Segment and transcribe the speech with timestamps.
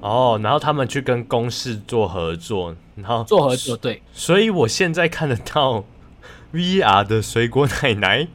[0.00, 4.00] 哦，然后他们去跟公司做合作，然后做合作，对。
[4.12, 5.84] 所以我现在看得到
[6.52, 8.28] VR 的水果奶奶，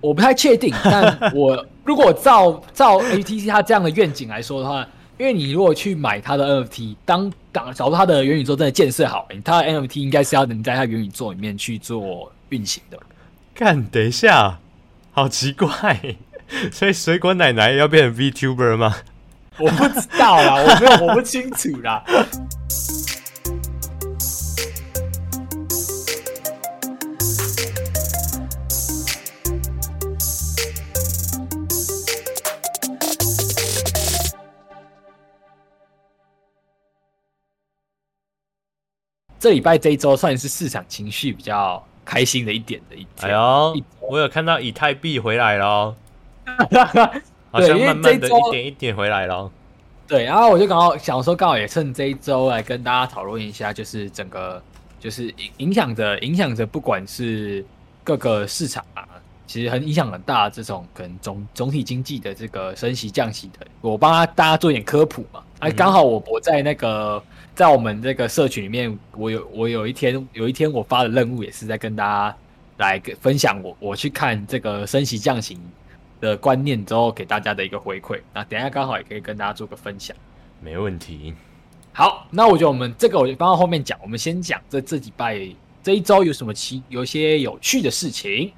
[0.00, 4.86] 我不太确定，但我 如果照照 ATC 它这样的愿景来说的话，
[5.18, 12.98] 因为你如果去买它的 NFT，当当假如它的元宇宙真的建设好，它的 NFT 应该是要能在它元宇宙里面去做运行的。
[13.54, 14.58] 看，等一下，
[15.12, 16.16] 好奇怪，
[16.72, 18.96] 所以水果奶奶要变成 VTuber 吗？
[19.56, 22.02] 我不知道啦，我没有，我不清楚啦。
[39.38, 43.28] 这礼拜这一周算是市场情绪比较开心的一点的一天。
[43.28, 45.94] 哎呦，我有看到以太币回来了。
[47.54, 49.50] 好像慢慢的一点一点回来了。
[50.06, 54.62] 对，然后我就刚好想说，刚好也趁这一周来跟大家讨论一下，就是整个
[54.98, 57.64] 就是影影响着影响着，不管是
[58.02, 59.06] 各个市场啊，
[59.46, 60.50] 其实很影响很大。
[60.50, 65.42] 这种可能总总体经济的这个升息降息的，我帮他大家做一点科普嘛。
[65.60, 67.22] 哎，刚好我我在那个
[67.54, 72.36] 在我们这个社群里面，我有我有一天有一天我发的任务也是在跟大家
[72.76, 75.58] 来分享我我去看这个升息降息
[76.20, 80.16] 的观念之后给大家的一个回馈，那等一下刚好也可以跟大家做个分享，
[80.60, 81.34] 没问题。
[81.92, 85.38] 好，那我觉得我们这个我就放到后面讲，我们先讲这这礼拜
[85.82, 88.52] 这一周有什么奇有一些有趣的事情。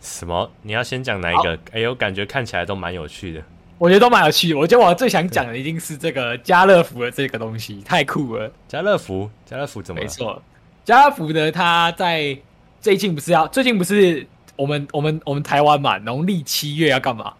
[0.00, 0.50] 什么？
[0.62, 1.58] 你要先讲哪一个？
[1.72, 3.42] 哎呦，感觉看起来都蛮有趣的。
[3.78, 4.58] 我觉得都蛮有趣的。
[4.58, 8.50] 我觉得我最想讲的一定是这个家乐福的这个东西，太酷了。
[8.66, 10.00] 家乐福，家乐福怎么？
[10.00, 10.42] 没错，
[10.84, 12.36] 家乐福呢，它在
[12.80, 14.26] 最近不是要最近不是。
[14.56, 17.34] 我们我们我们台湾嘛，农历七月要干嘛？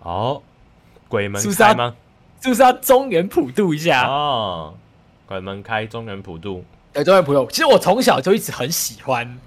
[0.00, 0.42] 哦，
[1.08, 1.94] 鬼门开吗？
[2.40, 4.06] 是不是要中原普渡一下？
[4.06, 4.74] 哦，
[5.26, 6.64] 鬼门开，中原普渡。
[6.92, 7.46] 哎，中原普渡。
[7.50, 9.38] 其实我从小就一直很喜欢。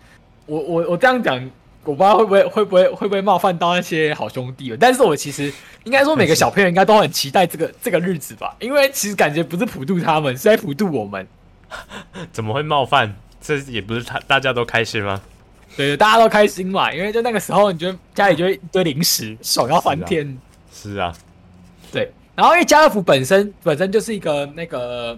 [0.47, 1.37] 我我我这样讲，
[1.83, 4.75] 我不知道会不会会不会会不会冒犯到那些好兄弟。
[4.79, 5.53] 但是我其实
[5.83, 8.55] 应该说，每个小朋友应该都很期待这个这个日子吧？
[8.59, 11.27] 因为其实感觉不是普渡他们，是在普渡我们。
[12.31, 13.15] 怎么会冒犯？
[13.39, 15.21] 这也不是他大家都开心吗？
[15.77, 20.37] 对，大家都开心嘛，因为就那个时候，你觉得家里就会一堆零食，爽到翻天。
[20.73, 21.23] 是啊，是啊，
[21.91, 22.11] 对。
[22.35, 25.17] 然后因为家乐福本身本身就是一个那个，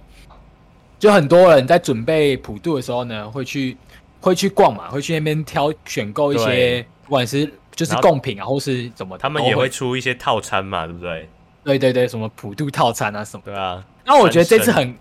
[0.99, 3.77] 就很多人在准备普渡的时候呢，会去
[4.19, 11.29] 会去逛嘛，会去那边挑选购一些，不管是就是贡品啊，或是怎么，他们也会出一些套餐嘛，对不对？
[11.63, 13.43] 对对对，什么普渡套餐啊什么。
[13.45, 13.81] 对啊。
[14.05, 14.95] 那我觉得这次很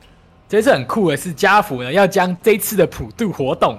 [0.49, 3.79] 这次很酷的是，家乐福呢要将这次的普渡活动。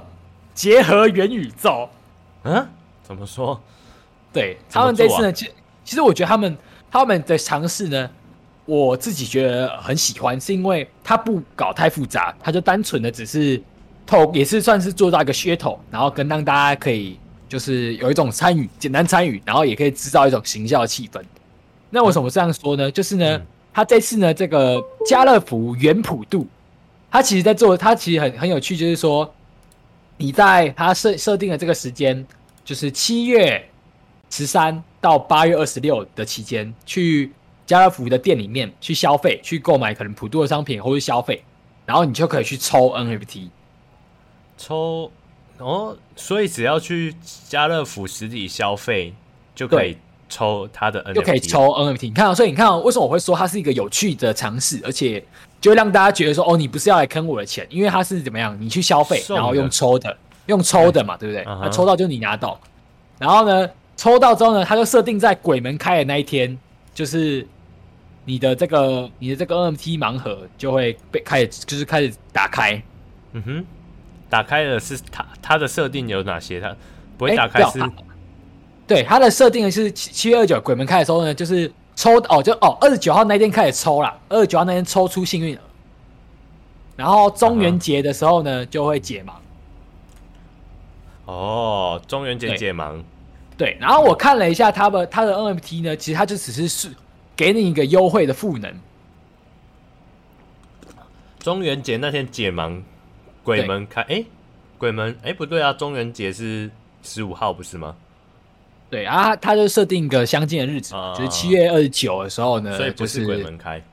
[0.59, 1.87] 结合元宇宙，
[2.43, 2.67] 嗯，
[3.01, 3.57] 怎么说？
[4.33, 5.51] 对他们这次呢，其实
[5.85, 6.57] 其实我觉得他们
[6.91, 8.09] 他们的尝试呢，
[8.65, 13.63] 我自己觉得很喜欢，是因为他不搞太复杂，他就单纯的只是
[14.05, 21.21] 透，也是算是做到一个噱头，然后跟让大家可以就是有一种参与，简单参与，然后也可以制造一种行销的气氛。
[21.89, 22.91] 那为什么这样说呢？
[22.91, 23.41] 就是呢，
[23.73, 26.45] 他这次呢，这个家乐福原普度，
[27.09, 29.33] 他其实在做，他其实很很有趣，就是说。
[30.19, 32.27] 你在他设设定的这个时间，
[32.65, 33.65] 就是七月
[34.29, 37.31] 十三到八月二十六的期间，去
[37.65, 41.41] 家乐福的店里面去消费，去购买可能普渡的商品或是消费，
[41.85, 43.47] 然后你就可以去抽 NFT。
[44.57, 45.09] 抽
[45.57, 47.15] 哦，所以只要去
[47.47, 49.13] 家乐福实体消费
[49.55, 49.97] 就可以
[50.29, 52.03] 抽他的 NFT，就可以抽 NFT。
[52.03, 55.21] 你看啊，所以你看啊，为什么我会说它是一个有趣的尝试，而且。
[55.61, 58.55] 就会让大家觉得说，哦，你不是要来坑我的钱，因为它是怎么样？
[58.61, 61.43] 你去消费，然后用抽的，用抽的嘛，对不对？
[61.43, 62.57] 他抽到就你拿到，
[63.17, 66.57] 然后呢，抽到之后呢，它就设定在鬼门开的那一天，
[66.93, 67.45] 就是
[68.23, 72.81] 你的这个你的这个 NFT 盲盒就会被开始，就是开始打开。
[73.33, 73.65] 嗯哼，
[74.29, 76.61] 打开的是它它的设定有哪些？
[76.61, 76.73] 它
[77.17, 77.79] 不会打开是？
[78.89, 81.71] 对，它的设定是七七月二九鬼门开的时候呢，就是。
[81.95, 85.61] 抽哦，就哦，二十九号那天开始抽啦，二十九号那天抽出幸运儿，
[86.95, 89.33] 然后中元节的时候呢，就会解盲。
[91.25, 93.03] 哦，中元节解盲。
[93.57, 96.89] 对，然后我看了一下他的他的 NFT 呢，其实他就只是是
[97.35, 98.73] 给你一个优惠的赋能。
[101.39, 102.81] 中元节那天解盲，
[103.43, 104.23] 鬼门开，哎，
[104.77, 106.71] 鬼门，哎，不对啊，中元节是
[107.03, 107.93] 十五号不是吗？
[108.89, 113.77] 对啊，他就设定一个相近的日子，啊、就是七月二十九的时候呢，所以不是鬼门开。
[113.77, 113.85] 就是、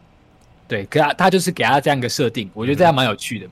[0.68, 3.46] 对，给他他就是给他这样一个设定，我觉得这样蛮有趣的。
[3.46, 3.50] 嗯、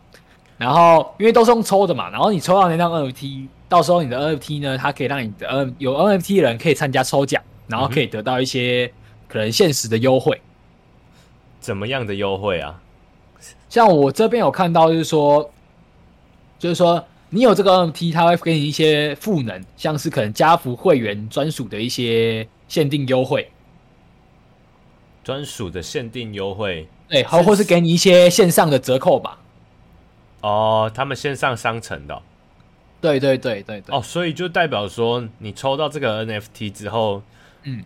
[0.58, 8.90] 然后因为都是用抽的嘛，然后你抽到那张 NFT，到时候你的 NFT 呢，它可以让你的 N 有 NFT 的人可以参加抽奖，然后可以得到一些
[9.28, 10.40] 可能现实的优惠。
[11.60, 12.80] 怎么样的优惠啊？
[13.68, 15.50] 像我这边有看到，就是说，
[16.58, 23.50] 就是说你有这个 NFT，它会给你一些赋能，像是可能家福会员专属的一些限定优惠，
[25.24, 29.40] 专属的限定优惠，对，好或是给你一些线上的折扣吧。
[30.42, 32.22] 哦，他们线上商城的、哦，
[33.00, 33.96] 对对对对对。
[33.96, 37.20] 哦，所以就代表说，你抽到这个 NFT 之后，
[37.64, 37.82] 嗯，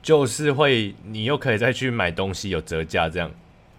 [0.00, 3.28] 就是会你又可以再去买东西有折价这样。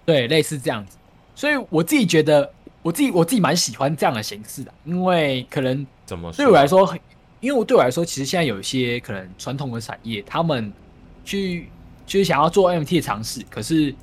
[0.05, 0.97] 对，类似这样子。
[1.35, 6.37] 所以我自己觉得，我自己我自己蛮喜欢这样的形式的，因为可能怎么说？
[6.37, 6.97] 对我来说，
[7.41, 10.71] 因为我对我来说，其实现在有一些可能传统的产业，他们
[11.25, 11.67] 去
[12.05, 13.93] 就是想要做 NFT 的尝试，可是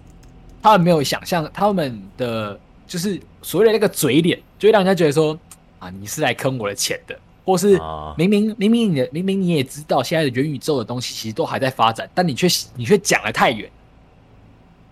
[0.63, 5.39] 他们没有想象他们的就是所谓的那个嘴脸，就会让人家觉得说
[5.79, 7.81] 啊，你是来坑我的钱的，或是
[8.19, 13.71] 明明明明你的明明你也知道现在的元宇宙的东西其实都还在发展，但你却你却讲的太远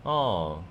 [0.05, 0.63] 哦，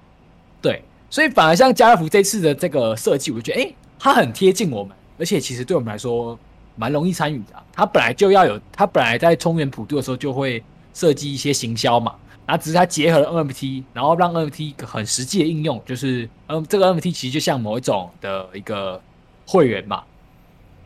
[0.59, 0.81] 对。
[1.13, 6.35] 所以反而像家乐福这次的这个设计，我就觉得，哎、欸，它很贴近我们，而且其实对我们来说
[6.75, 7.63] 蛮容易参与的、啊。
[7.71, 12.15] 它本来就要有，它本来在冲元普渡的时候就会设计一些行销嘛，
[12.47, 18.99] 然后只是它结合了 NFT，然后让 NFT 很实际的应用，就是嗯，这个 NFT 其实就像某一种的一个
[19.45, 20.03] 会员嘛。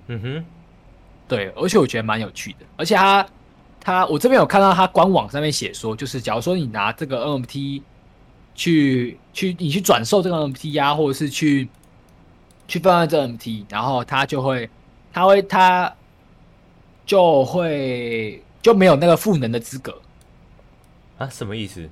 [0.07, 0.45] 嗯哼，
[1.29, 3.25] 对，而且我觉得蛮有趣的，而且它
[3.79, 7.81] 它我这边有看到它官网上面写说，就是假如说你拿这个 NFT。
[8.57, 11.69] 去去，你去转售这个 NFT 啊，或者是去
[12.67, 14.67] 去贩卖这个 NFT，然后他就会，
[15.13, 15.95] 他会，他
[17.05, 20.01] 就会就没有那个赋能的资格
[21.19, 21.29] 啊？
[21.29, 21.87] 什么意思？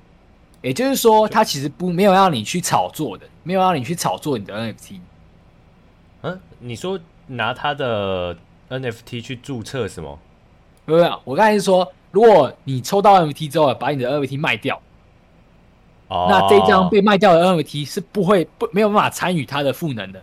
[0.60, 4.98] 也就是说，他其实不没有让你去炒作的，没有让你去炒作你的 NFT。
[6.22, 6.98] 嗯、啊，你说
[7.28, 8.36] 拿他的
[8.68, 10.18] NFT 去注册什么？
[10.84, 14.82] 没有，我刚才是说，如果你抽到 NFT 之后，把你的 NFT 卖掉。
[16.08, 20.22] 哦、那这张被卖掉的 NFT 是不会不没有办法参与它的赋能的，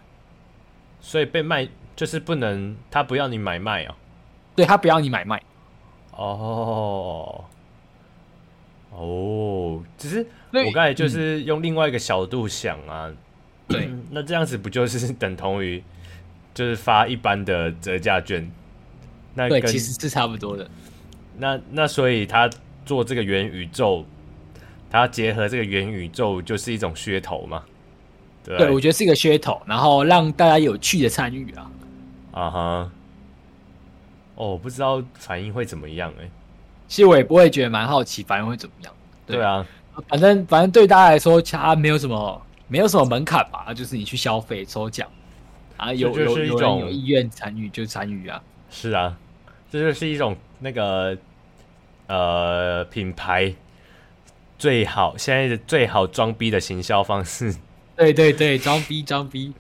[1.02, 3.96] 所以被卖就是不能，他不要你买卖啊、哦，
[4.56, 5.44] 对他不要你买卖。
[6.12, 7.44] 哦
[8.92, 13.12] 哦，只是我刚才就是用另外一个角度想啊，
[13.68, 15.84] 对、嗯，那这样子不就是等同于
[16.54, 18.50] 就是发一般的折价券？
[19.34, 20.66] 那对，其实是差不多的。
[21.38, 22.50] 那那所以他
[22.86, 24.06] 做这个元宇宙。
[24.94, 27.64] 它要结合这个元宇宙，就是一种噱头嘛？
[28.44, 31.72] 对，对，我觉得是一个噱头，然后让大家有趣的参与啊。
[32.32, 32.92] 啊哈。
[34.36, 36.32] 哦，不知道反应会怎么样哎、欸。
[36.88, 38.94] 其实我也不会觉得蛮好奇反应会怎么样。
[39.26, 39.66] 对，对啊，
[40.08, 45.10] 反正反正对大家来说，它没有什么没有什么门槛吧，就是你去消费抽奖
[45.76, 48.40] 啊，有有有人有意愿参与就参与啊。
[48.70, 49.18] 是啊，
[49.72, 51.18] 这就是一种那个
[52.06, 53.52] 呃品牌。
[54.64, 57.54] 最好现在的最好装逼的行销方式，
[57.98, 59.54] 对对对，装逼 装逼，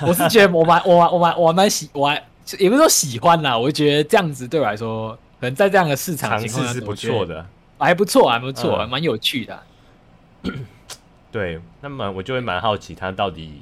[0.00, 2.14] 我是觉得我蛮我蛮我蛮我蛮喜我还
[2.58, 9.62] 也不是说喜欢啦，我就觉得这样子对我来说，可能在这样的市场情况是不错的，还不错还不错，蛮、嗯、有趣的、啊。
[11.30, 13.60] 对，那么我就会蛮好奇他到底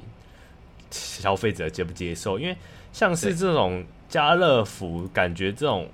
[0.91, 2.55] 消费者接不接受，因为
[2.93, 5.89] 像是这种家乐福，感觉这种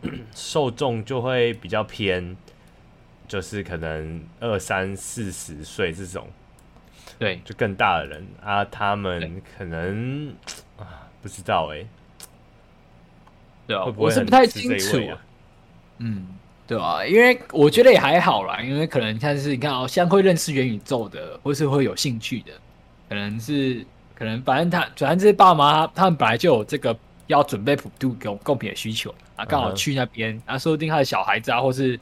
[0.34, 2.34] 受众就会比较偏。
[3.28, 6.28] 就是可能二三四十岁这种，
[7.18, 10.32] 对，就更大的人啊，他们可能
[10.78, 11.88] 啊，不知道哎、欸，
[13.66, 15.18] 对啊，会不会我是不太清楚啊。
[15.98, 16.28] 嗯，
[16.66, 22.52] 对啊，因为我觉得也还好啦，因为可能像是你看哦，像会认识元宇宙的，或是会有兴趣的，
[23.08, 23.84] 可能是
[24.14, 26.96] 可能反正他，反正这些爸妈他们本来就有这个
[27.26, 31.98] 要准备普渡供贡品的需求啊，刚好去那边啊，说不定他的小孩子啊，或是。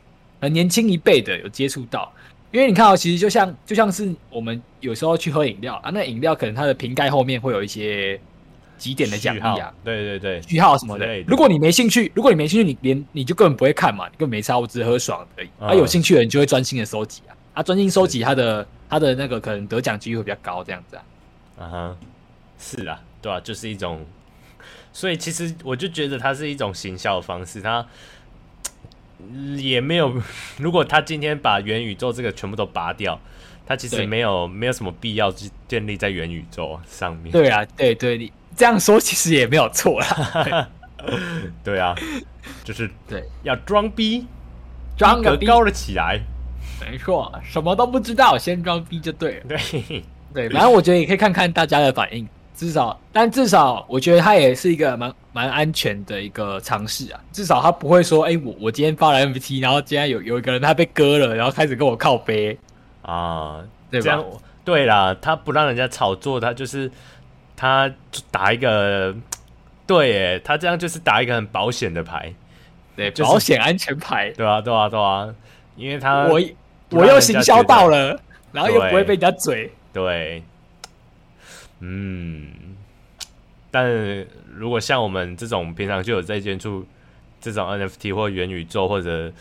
[0.48, 2.12] 年轻一辈的有接触到，
[2.50, 8.20] 因为你看哦，其实就像就像是我们有时候去喝饮料啊，那饮料可能它的瓶盖后面会有一些
[8.78, 15.48] 几点的奖励啊，对对对，序号什么的，如果你没兴趣，如果你没兴趣，你连你就根本不会看嘛，你根本没差，我只是喝爽而已。
[15.58, 21.02] 啊、有兴趣的人就会专心的收集啊，啊，专心收集他的他的那个可能得奖机会比较高，这样子啊。
[21.58, 21.96] 啊哈，
[22.58, 24.04] 是啊，对啊，就是一种，
[24.92, 27.84] 所以其实我就觉得它是一种行销方式，它。
[29.56, 30.14] 也没有，
[30.58, 33.18] 如果他今天把元宇宙这个全部都拔掉，
[33.66, 37.32] 他其实没有没有什么必要去建立在元宇宙上面。
[37.32, 40.68] 对啊，对对，你这样说其实也没有错啦。
[41.62, 41.94] 对啊，
[42.64, 44.26] 就是对，要装逼，
[44.96, 46.20] 装个高了起来。
[46.80, 49.44] 没错，什么都不知道，先装逼就对了。
[49.48, 49.58] 对
[50.32, 52.26] 对，反正我觉得也可以看看大家的反应。
[52.54, 57.20] 至少，但至少我觉得他也是一个蛮蛮安全的一个尝试啊。
[57.32, 62.58] 至少他不会说，哎、欸，我我今天发了 NFT，然后今天有有一个人他被割了，然后开始跟我靠背
[63.02, 63.62] 啊。
[63.90, 64.20] 对吧？
[64.64, 66.90] 对啦，他不让人家炒作，他就是
[67.54, 67.88] 他
[68.28, 69.14] 打一个
[69.86, 72.34] 对耶，他这样就是打一个很保险的牌，
[72.96, 75.32] 对，就是、保险安全牌，对啊，对啊，对啊，
[75.76, 76.40] 因为他我
[76.90, 78.18] 我又行销到了，
[78.50, 80.42] 然后又不会被人家嘴，对，
[81.80, 82.48] 嗯，
[83.70, 86.86] 但如果像我们这种平常就有在接触
[87.40, 89.32] 这种 NFT 或元宇宙或者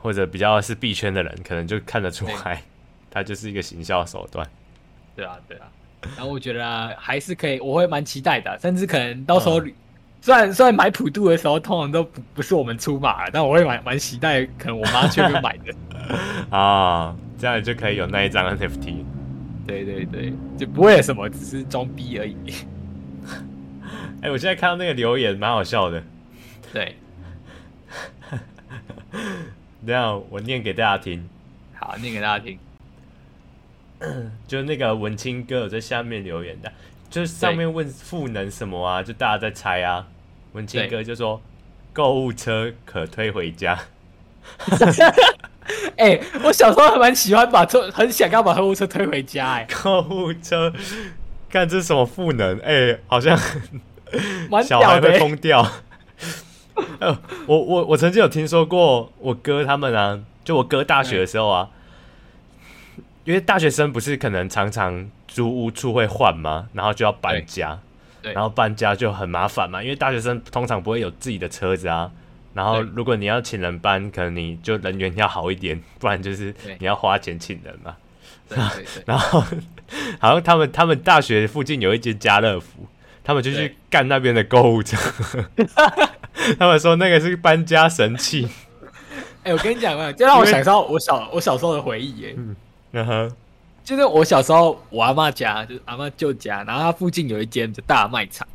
[0.00, 2.62] 或者比较是币圈的人，可能就看得出来，
[3.10, 4.48] 它就是一个行销手段。
[5.16, 5.66] 对啊，对啊。
[6.16, 9.74] 然后我觉得、啊、还是可以，我会蛮期待的，甚至可能到时候，嗯、
[10.20, 15.74] 虽然虽然买普渡的时候通常都不不是我们出马，但我会蛮蛮期待，可能我妈去买的。
[16.56, 19.04] 啊，这样就可以有那一张 NFT。
[19.68, 22.34] 对对对，就不会有什么，只是装逼而已。
[24.22, 26.02] 哎、欸，我现在看到那个留言，蛮好笑的。
[26.72, 26.96] 对。
[29.86, 31.28] 等下我念给大家听。
[31.74, 32.58] 好，念给大家听。
[34.46, 36.72] 就那个文青哥有在下面留言的，
[37.10, 40.08] 就是上面问赋能什么啊，就大家在猜啊。
[40.54, 41.40] 文青哥就说
[41.92, 43.78] 购物车可推回家。
[45.98, 49.62] 哎、欸，我小时候还蛮喜欢把车，很想要把购物车推回家、欸。
[49.62, 50.72] 哎， 购物车，
[51.50, 52.56] 看这是什么赋能？
[52.60, 53.36] 哎、欸，好像
[54.64, 55.66] 小孩会疯掉。
[57.00, 61.68] 呃，我我我曾经有听说过，我哥他们啊，就我哥大学的时候啊，
[62.96, 66.68] 嗯、因为大学生不是可能常常租屋处会换吗？
[66.74, 67.76] 然后就要搬家，
[68.22, 72.12] 然后搬家就很麻烦嘛，因为大学生通常不会有自己的车子啊。
[72.54, 77.96] 然后如果你要请人搬，可能你就人员要好一点，不然就是你要花钱请人嘛。
[78.48, 79.40] 对对对对， 然后
[80.18, 82.86] 好像他们他们大学附近有一间家乐福，
[83.22, 84.96] 他们就去干那边的购物车。
[86.58, 88.48] 他们说那个是搬家神器。
[89.44, 92.34] 哎、欸，我跟你讲啊，就让我想到我小我小时候的回忆耶。
[92.36, 92.56] 嗯，
[92.90, 93.30] 然后
[93.84, 98.48] 就是我小时候我阿妈家，就是阿妈舅家，然后它附近有一间就大卖场。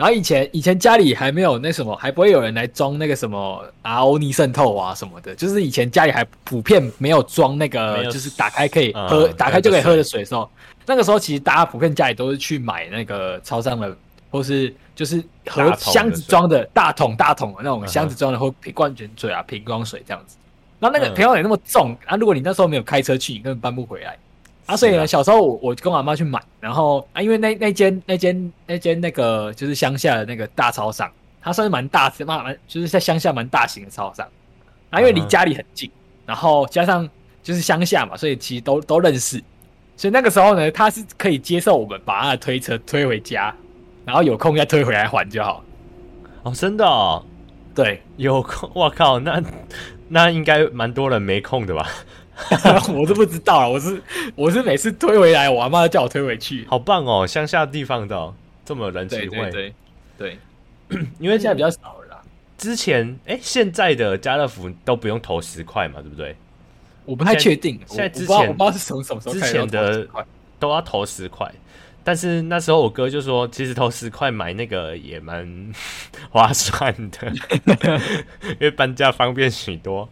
[0.00, 5.34] 然后以前以前家里还没有那什么，还不会有人来装那个什么 RO 逆渗透啊什么的。
[5.34, 10.50] 就是以前家里还普遍没有装那个，就是打开可以喝、嗯，打开就可以喝的水的时候，
[10.86, 13.94] 那个时候其实大家普遍家里都是去买那个超商的，
[14.30, 20.34] 或是就是盒箱子装的大桶大桶的那种箱子装的，或瓶矿泉水啊、瓶装水这样子。
[20.78, 24.16] 那那个瓶装水那么重啊，如果你那时候没有开车去，你根本搬不回来。
[24.70, 31.10] 啊，所以呢，小时候我我跟我阿妈去买，然后啊，因为那那间那间那间那个就是乡下的那个大超商，
[31.42, 34.24] 它算是蛮大，蛮蛮就是在乡下蛮大型的超商，
[34.90, 35.90] 啊，因为离家里很近，
[36.24, 37.08] 然后加上
[37.42, 39.42] 就是乡下嘛，所以其实都都认识，
[39.96, 43.52] 所以那个时候呢，他是可以接受我们把他的推车推回家，
[44.04, 45.64] 然后有空再推回来还就好。
[46.44, 47.24] 哦，真的哦？
[47.74, 49.42] 对，有空，我靠，那
[50.08, 51.88] 那应该蛮多人没空的吧？
[52.94, 54.02] 我都不知道啊，我是
[54.34, 56.66] 我是每次推回来，我阿妈叫我推回去。
[56.68, 59.50] 好棒哦，乡下地方的、哦、这么有人情味。
[59.50, 59.74] 对
[60.18, 60.38] 对
[61.18, 62.22] 因为现在比较少了啦。
[62.58, 66.36] 之前哎，现在的家乐福都不用投十块嘛，对不对？
[67.04, 67.80] 我不太确定。
[67.86, 70.06] 现在之前我不知道是什么什么时候之前的
[70.58, 71.50] 都要投十块，
[72.04, 75.72] 但是那时候我哥就说，其实投十块买那个也蛮
[76.30, 77.32] 划算的，
[78.44, 80.08] 因为搬家方便许多。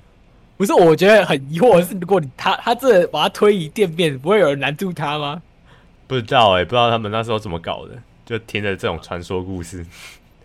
[0.58, 5.40] 不是，我觉得很疑惑的是，如果你他他这把他推移电变，不会有人拦住他吗？
[6.08, 7.94] 不知道哎、欸，不知道他们那时候怎么搞的，
[8.26, 9.86] 就听着这种传说故事。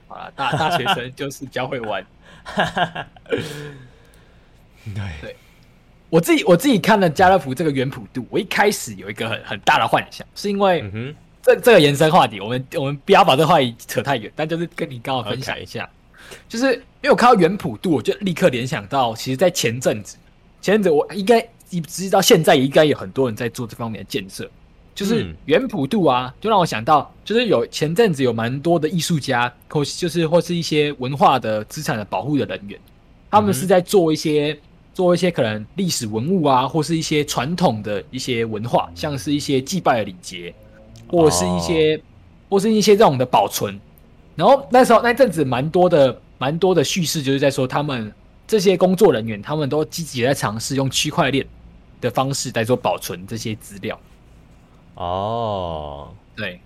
[0.08, 2.06] 啊，大大学生就是比较会玩。
[4.86, 5.36] 对对，
[6.12, 15.84] 我自己我自己看了家乐福这个原普度，我一开始有一个很很大的幻想，是因为这、嗯、这这个延伸话题，我们我们不要把这个话题扯太远，但就是跟你刚好分享一下。
[15.86, 16.03] Okay.
[16.48, 20.18] 就是因为我看到元普度，我就立刻联想到，其实，在前阵子，
[20.62, 24.50] 前阵子我应该一直到现在，应该有很多人在做这方面的建设。
[24.96, 32.80] 就是元普度啊，就让我想到，就是有前阵子有蛮多的艺术家，或就是或是一些文化的资产的保护的人员，
[33.32, 34.56] 他们是在做一些
[34.94, 40.54] 做一些可能历史文物啊，或是一些传统的一些文化，像是一些祭拜的礼节，
[41.08, 42.00] 或是一些
[42.48, 43.80] 或是一些这种的保存。
[44.36, 48.12] 然后那时候那阵子蛮多的蛮多的叙事，就是在说他们
[48.48, 51.46] 这些工作人员，他们都积极在尝试用区块链
[52.02, 54.00] 的方式在做保存这些资料。
[54.96, 56.60] 哦，对，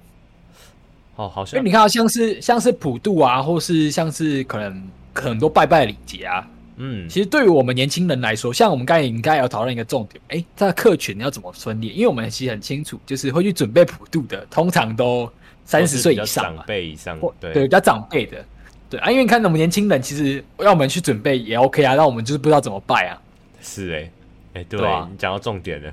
[1.17, 6.47] 哦，好像因为你看像是像是普渡啊，或是像是可能很多拜拜礼节啊，
[6.77, 11.91] 嗯，其实对于我们年轻人来说，像我们刚才应该要讨论一个重点，哎，这个客群要怎么分裂？
[11.91, 15.29] 因为我们其实很清楚，就是会去准备普渡的，通常都。
[15.67, 18.43] 三十岁以上，长辈以上，对对，比较长辈的，
[18.89, 23.19] 对啊，因为你看我们年轻人，其实要我们去准备也 OK 啊，让我们就是不知道怎么拜啊。
[23.61, 24.11] 是哎、欸，
[24.53, 24.79] 哎、欸，对，
[25.11, 25.91] 你讲到重点了。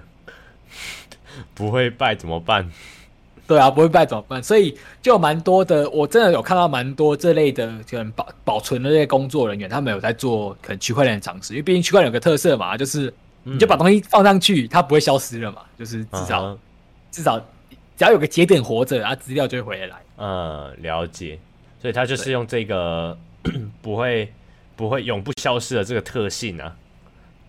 [1.53, 2.71] 不会拜怎么办？
[3.47, 4.41] 对啊，不会拜怎么办？
[4.41, 13.13] 所以就蛮多的，我真的有看到蛮多这类的，可能保保存的这些工作人员，他们有在做可能区块链的尝试，因为毕竟区块链有个特色嘛，就是
[13.43, 16.59] 你就把东西放上去，它不会消失了嘛，就是至少、uh.
[17.11, 17.45] 至少
[17.97, 19.97] 只要有个节点活着，啊，资料就会回来。
[20.17, 21.39] 嗯，了解。
[21.81, 23.17] 所以它就是用这个
[23.83, 24.33] 不会
[24.75, 26.75] 不会永不消失的这个特性啊，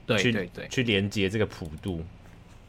[0.05, 2.03] 对对对，去连接这个普度。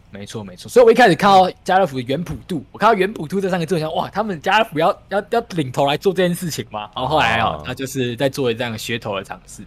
[0.09, 6.89] 没错没错，所以我一开始看到家乐福的元普度，我看到元普度这三个字，我想哇，他们家乐福要要要领头来做这件事情吗？
[6.95, 9.63] 然后后来啊，他就是在做这样的噱头的尝试。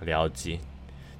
[0.00, 0.58] 了解，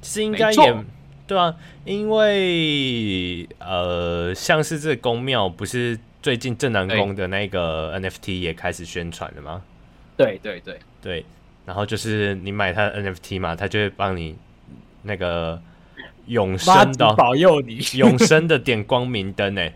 [0.00, 0.84] 其实应该也
[1.26, 9.62] 对啊，因为呃，像是这个宫庙，不是最近正南宫的那个 NFT 也开始宣传了吗？
[10.16, 11.26] 对对对对，
[11.66, 14.36] 然后就是你买他的 NFT 嘛，他就会帮你
[15.02, 15.60] 那个。
[16.26, 19.68] 永生的保佑你，永生的点光明灯呢？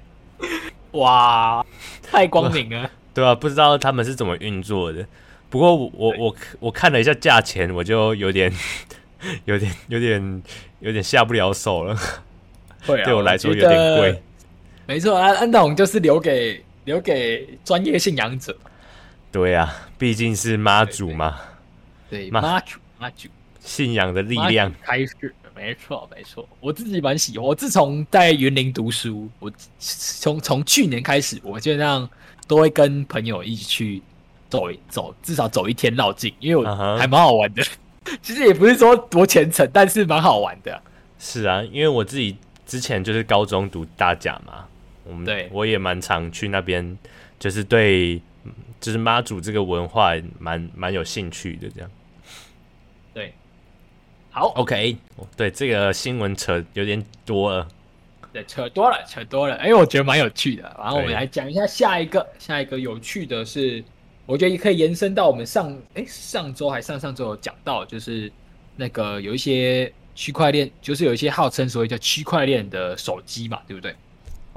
[0.92, 1.66] 哇，
[2.00, 5.04] 太光明了， 对啊，不知道他们是怎么运作的。
[5.50, 8.50] 不过我我我我看了一下价钱，我就有点
[9.44, 10.42] 有点有点
[10.78, 11.98] 有点下不了手了。
[12.86, 14.22] 对啊，对我来说有点贵。
[14.86, 18.56] 没错，安安董就是留给留给专业信仰者。
[19.32, 21.38] 对啊，毕竟是妈祖嘛。
[22.08, 23.28] 对，妈祖妈祖
[23.60, 25.34] 信仰的力量开始。
[25.54, 27.46] 没错，没错，我自己蛮喜欢。
[27.46, 32.08] 我自从在云林读书，我从从去年开始，我基本上
[32.46, 34.02] 都会跟朋友一起去
[34.50, 37.62] 走一走，至少走一天绕境，因为我还蛮好玩的。
[37.62, 37.66] Uh
[38.04, 38.18] huh.
[38.22, 40.80] 其实也不是说多虔诚，但是蛮好玩的。
[41.18, 44.66] 是啊，因为我自己之前就是高中读大甲嘛，
[45.08, 45.48] 我们对。
[45.52, 46.96] 我也蛮常去那边，
[47.38, 48.20] 就是对，
[48.80, 51.90] 就是妈祖这个文化蛮蛮有兴趣的这样。
[53.14, 53.32] 对。
[54.30, 54.94] 好，OK，
[55.34, 57.66] 对这个新闻扯有点多了，
[58.34, 60.62] 对，扯多了，扯多了，因为我觉得蛮有趣的。
[60.78, 63.82] 然后我们来讲一下下一个，下一个有趣的是，
[64.26, 68.30] 我觉得也可以延伸到我们上，哎，上周还上上周有讲到，就是
[68.76, 73.95] 那个有一些区块链，就是有一些号称所谓叫区块链的手机嘛，对不对？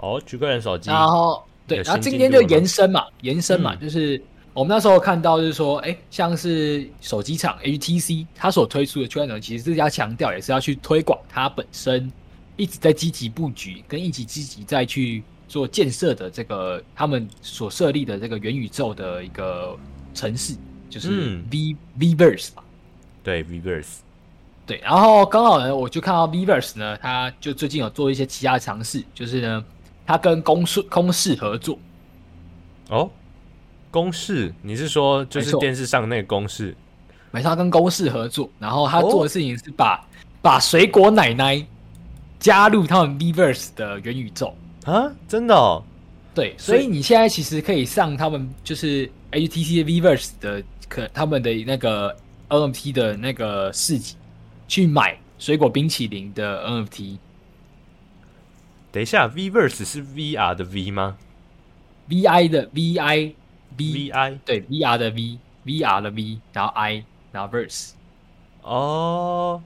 [0.01, 4.21] 哦，区块链手机，然后对，然后今天就延伸嘛，延伸嘛，嗯、就是。
[4.51, 12.11] 我们那时候看到就是说，哎，像是手机厂 HTC，它所推出的区块链，其实是要强调，也是要去推广它本身
[12.57, 19.77] 一直在积极布局，跟一起积极在去做建设的这个他们所设立的这个元宇宙的一个
[20.13, 20.55] 城市，
[20.89, 22.63] 就是 V、嗯、Vverse 嘛。
[23.23, 23.99] 对 Vverse，
[24.65, 24.77] 对。
[24.83, 29.63] 然后刚好呢，我就看到 Vverse 呢，它就最近有做一些其他的尝试，就是呢，
[30.09, 31.77] 它跟公视公视合作。
[32.89, 33.07] 哦。
[33.91, 36.75] 公视，你是说就是电视上那个公视？
[37.29, 40.01] 没错，他跟公视合作，然后他做的事情是把、哦、
[40.41, 41.63] 把水果奶奶
[42.39, 44.51] 加入他们 Vverse 的元宇宙
[44.85, 45.83] 啊，真的哦？
[46.33, 52.15] 对，所以你现在其实可以上他们就是 HTC 的 Vverse 的可他们的那个
[52.49, 54.15] NFT 的那个市集
[54.67, 57.17] 去买水果冰淇淋的 NFT。
[58.91, 61.17] 等一下，Vverse 是 VR 的 V 吗
[62.09, 63.33] ？VI 的 VI。
[63.77, 67.91] V I 对 V R 的 V，V R 的 V，然后 I，然后 Verse。
[68.63, 69.61] 哦，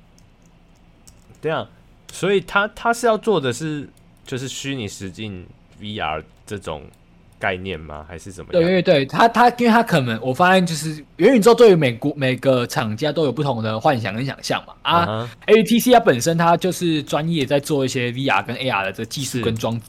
[1.41, 1.67] 这样，
[2.11, 3.89] 所以他他是要做的是
[4.25, 5.47] 就是虚拟实境
[5.79, 6.83] V R 这种
[7.43, 8.05] 概念吗？
[8.07, 8.63] 还是怎么样？
[8.63, 14.73] 对对对，他他因为他可能我发现就是元宇宙对于美国每个厂家都有不同的幻想跟想象嘛。
[14.81, 19.87] 啊、uh huh.，HTC 它本身它就是专业在做一些 V R 跟 A R 的这个技术跟装置。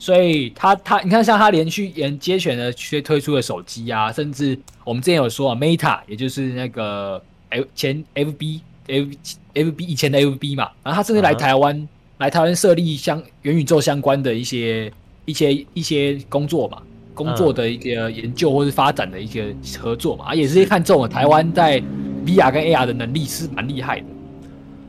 [0.00, 9.08] 所以他他你看，像他连续连接选的去推出的手机啊，甚至我们之前有说啊，Meta 也就是那个 F 前 FB F
[9.54, 11.86] FB 以前的 FB 嘛，然后他甚至来台湾、uh huh.
[12.18, 14.92] 来台湾设立相元宇宙相关的一些
[15.26, 16.78] 一些一些工作嘛，
[17.14, 20.36] 工作的一个研究或是发展的一些合作嘛，uh huh.
[20.36, 21.78] 也是看中了台湾在
[22.24, 24.06] VR 跟 AR 的能力是蛮厉害的。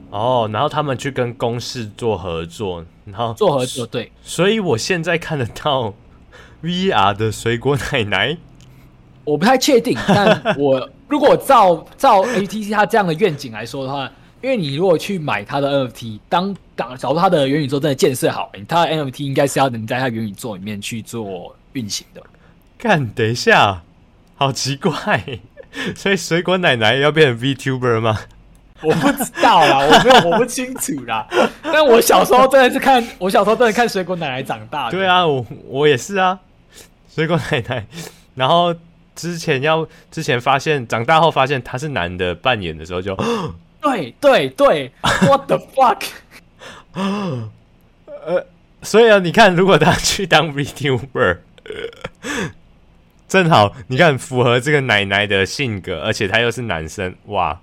[0.10, 5.94] 哦，oh, 然后他们去跟公司做合作，然后做合作，对，所以我现在看得到
[6.64, 8.38] VR 的水果奶奶，
[9.26, 14.10] 我不太确定，但我 如果照照 HTC 他这样的愿景来说的话，
[14.48, 22.24] 因为你如果去买它的 NFT，当当假如它的元宇宙真的建设好，它的 NFT 应该是要能在它元宇宙里面去做运行的。
[22.78, 23.84] 看，等一下，
[24.36, 25.22] 好奇怪，
[25.98, 28.18] 所以水果奶奶要变成 VTuber 吗？
[28.82, 31.28] 我不知道啦， 我没有，我不清楚啦。
[31.62, 34.92] 但我小时候真的是看，我小时候真的看水果奶奶长大的。
[34.92, 36.40] 对啊，我我也是啊，
[37.14, 37.86] 水果奶奶。
[38.36, 38.74] 然后
[39.14, 43.14] 之前要之前发现，长大后发现他是男的扮演的时候就，
[43.88, 44.92] 对对对，
[45.28, 46.04] What the fuck？
[46.94, 48.46] 呃，
[48.82, 51.38] 所以啊，你看，如果他去当 VTuber，
[53.28, 57.60] 正好你看符合这个奶奶的性格，而且他又是男生，哇，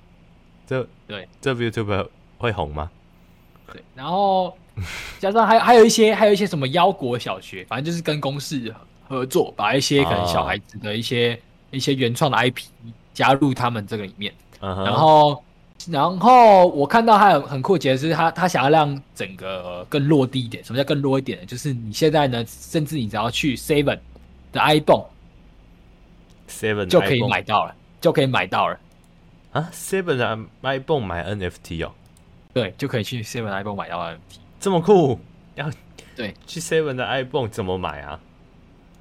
[0.67, 2.09] 这对这 VTuber
[2.39, 2.91] 会红吗？
[3.73, 4.57] 对，然后
[5.19, 8.73] 加上还还有一些还有一些什么腰果小学，反正就是跟公司
[9.09, 11.39] 合作，把一些可能小孩子的一些、哦、
[11.73, 12.63] 一些原创的 IP
[13.13, 15.43] 加入他们这个里面，嗯、然后。
[15.91, 20.65] 然后我看到他很很酷，的是他他想要让整个更落地一点。
[20.65, 21.47] 什么叫更弱一点呢？
[21.47, 23.99] 就是你现在呢，甚至你只要去 Seven
[24.53, 28.81] 的 iPhone，Seven 就可以买到了，就可以买到了
[29.53, 31.93] 啊！Seven 的 iPhone 买 NFT 哦，
[32.55, 34.17] 对，就可以去 Seven iPhone 买到 NFT，
[34.59, 35.21] 这么酷？
[35.57, 35.71] 要
[36.17, 38.19] 对，去 Seven 的 iPhone 怎么买啊？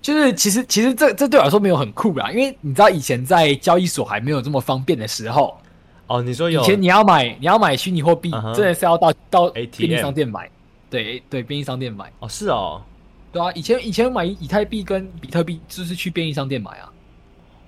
[0.01, 5.57] 就是其实其实这这对我来说没有很酷啦，因为你知道以前在交易所还没有这么方便的时候。
[6.07, 10.49] 哦，你说有以前你要买你要买虚拟货币，真的是要到到便利商店买，
[10.89, 12.11] 对对，便利商店买。
[12.19, 12.81] 哦，是哦，
[13.31, 16.91] 对啊，以前以前买以太币跟比特币就是去便利商店买啊。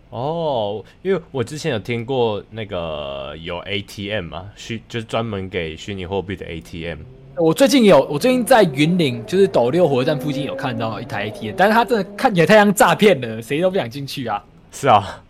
[0.10, 7.00] 哦，因为我之前有听过那个有 ATM 嘛，虚就是专门给虚拟货币的 ATM。
[7.38, 14.44] 我最近有，我最近在云林，就是斗六火车站附近有看到一台 ATM，但是它真的看起来太像诈骗了，谁都不想进去啊。
[14.72, 15.22] 是啊。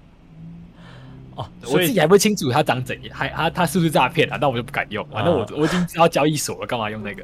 [1.35, 4.37] 哦，我自己还不清楚它长怎样，还它它是不是诈骗啊？
[4.39, 5.05] 那我就不敢用。
[5.11, 7.23] 反正我、啊、我已经知道交易所了，干嘛用那个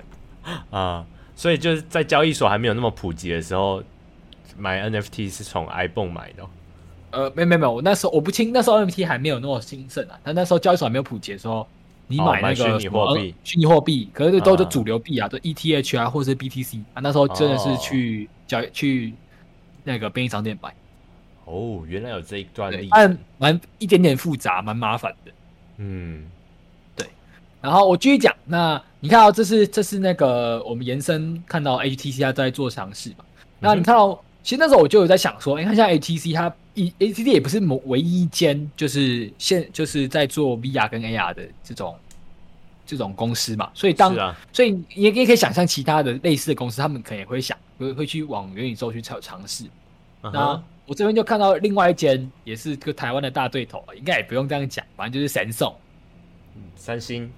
[0.70, 1.06] 啊？
[1.36, 3.82] 所以就是在交易所还没有那么普及的时候，
[4.58, 6.50] 买 NFT 是从 ibon 买的、哦。
[7.12, 10.20] 呃，没没没有，我那时候我不清，那时候 NFT 还没有那么兴盛啊。
[10.24, 11.68] 但那时候交易所还没有普及的时候，
[12.08, 17.02] 你买那个虚拟货币，虚拟货币，可是都是主流币啊，都 ETH 啊，或者是 BTC 啊。
[17.02, 19.14] 那时候真的是去交去
[19.84, 20.74] 那个便利商店买。
[21.52, 25.32] 哦，原来有这一段历史，但蛮一点点复杂，蛮麻烦的。
[25.78, 26.26] 嗯，
[26.96, 27.06] 对。
[27.60, 33.18] 然后我继续讲，那你看到、哦、这是这是那个我们延伸看到 HTC 它在做尝试嘛？
[33.20, 33.26] 嗯、
[33.60, 41.96] 那你看到、哦，其实那时候我就有在想说，你看像 HTC 它一 HTC 也不是某唯一一间，就是现就是在做 VR 跟 AR 的这种
[42.86, 43.70] 这种公司嘛。
[43.74, 49.66] 所以当、啊、所以你也也可以想象其他的类似的公司，他们可能也会想会会去往元宇宙去尝尝试。
[50.22, 50.32] Uh-huh.
[50.32, 55.74] 那我这边就看到另外一间，也是个台湾的大对头，应该也不用这样讲，反正就是神送，
[56.76, 57.32] 三星，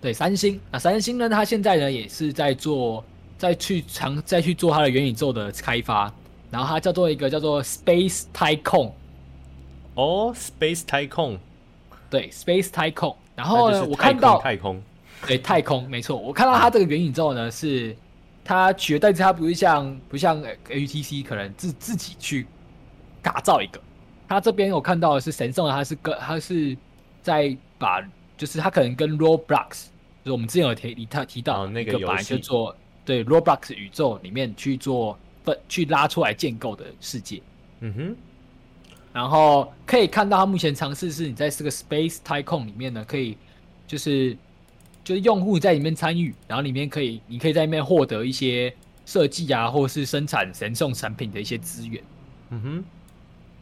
[0.00, 0.60] 对，三星。
[0.70, 3.04] 那三星呢，它现在呢也是在做，
[3.38, 6.12] 再去尝，再去做它的元宇宙的开发，
[6.50, 8.92] 然后它叫做一个叫做 Space Tycoon。
[9.94, 11.38] 哦，Space Tycoon，
[12.10, 13.14] 对，Space Tycoon。
[13.36, 14.82] 然后呢，我看到太空，
[15.26, 17.96] 对，太空，没错，我看到它这个元宇宙呢是。
[18.50, 22.44] 它取，但是它不是像不像 HTC 可能自自己去
[23.22, 23.80] 打造一个，
[24.26, 26.76] 它这边我看到的是神送的，它是跟它是
[27.22, 28.02] 在把，
[28.36, 29.68] 就是它可能跟 Roblox，
[30.24, 37.40] 就是我们之前有提他提到那个本来就做对 Roblox 宇宙里面去做分去拉出来建构的世界，
[37.78, 38.16] 嗯哼，
[39.12, 43.38] 然后可以看到它目前尝试是你在这个 Space Tycoon 里面呢，可以
[43.86, 44.36] 就是。
[45.10, 48.72] 就是用户在里面参与，然后里面可以，你可以在里面获得一些
[49.04, 52.00] 设计啊，或是生产神送产品的一些资源。
[52.50, 52.84] 嗯哼，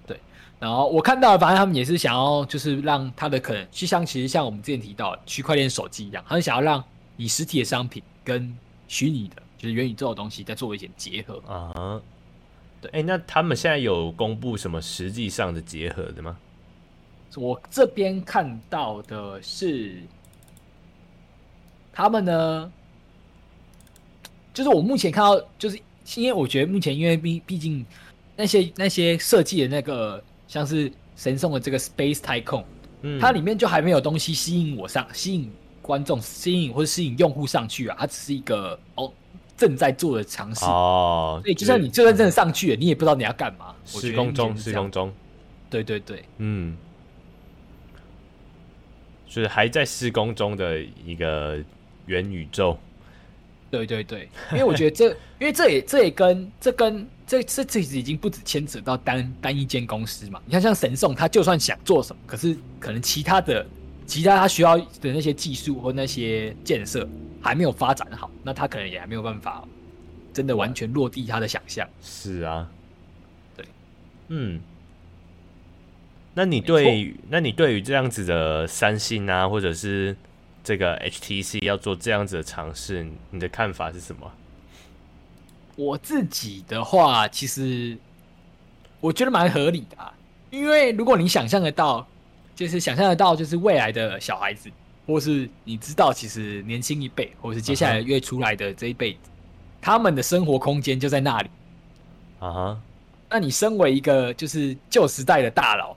[0.07, 0.21] 对。
[0.61, 6.85] 然后我看到，反正他们也是想要，就是让他的可能，就像其实像我们之前提到区块链手机一样，他们想要让
[7.17, 8.55] 以实体的商品跟
[8.87, 11.43] 虚拟的，就是元宇宙的东西，再做一些结合。
[11.47, 12.03] 啊、uh-huh，
[12.83, 12.91] 对。
[12.91, 16.37] 哎，那他们现在有公布什么实际上的结合的吗？
[17.37, 20.03] 我这边看到的是。
[21.99, 22.73] 他们呢，
[24.55, 25.77] 就是我目前看到，就是
[26.15, 27.85] 因为我觉得目前因为毕毕竟
[28.37, 32.63] 那些那些设计的那个像是神送的这个 Space Tycoon，
[33.03, 35.51] 嗯，它里面就还没有东西吸引我上，吸引
[35.83, 39.13] 观众，吸引或者吸引用户上去啊，它只是一个哦
[39.57, 40.65] 正在做的尝试。
[40.67, 43.75] 哦，所以就算你就算真的上去了，你也不知道你要干嘛。
[43.85, 45.13] 施工中，施工中，
[45.69, 46.77] 对对对，嗯，
[49.27, 51.59] 就是还在施工中的一个。
[52.09, 52.77] 元宇宙，
[53.71, 60.41] 对对对， 因为我觉得这，因为这也这也跟这跟这这这已经不止牵扯到单单一间公司嘛。
[60.47, 63.65] 你看，像神送，他就算想做什么，可是可能其他的
[64.07, 67.07] 其他他需要的那些技术或那些建设
[67.43, 69.63] 还没有发展好，那他可能也还没有办法
[70.33, 71.87] 真的完全落地他的想象。
[72.03, 72.67] 是啊，
[73.55, 73.67] 对，
[74.29, 74.59] 嗯，
[76.33, 80.17] 那你对那你对于这样子的三星啊，或者是？
[80.69, 84.31] 这个 HTC 要做这样子的尝试，你的看法是什么？
[85.77, 87.97] 我自己的话，其实
[89.01, 90.13] 我觉得蛮合理的啊，
[90.51, 92.07] 因为如果你想象得到，
[92.55, 94.71] 就是想象得到，就是未来的小孩子，
[95.07, 99.21] 或是你知道，其实年轻一辈，或是接下来越出来的这一辈子，
[99.81, 101.49] 他们的生活空间就在那里。
[102.41, 102.81] 啊哈，
[103.31, 105.97] 那你身为一个就是旧时代的大佬，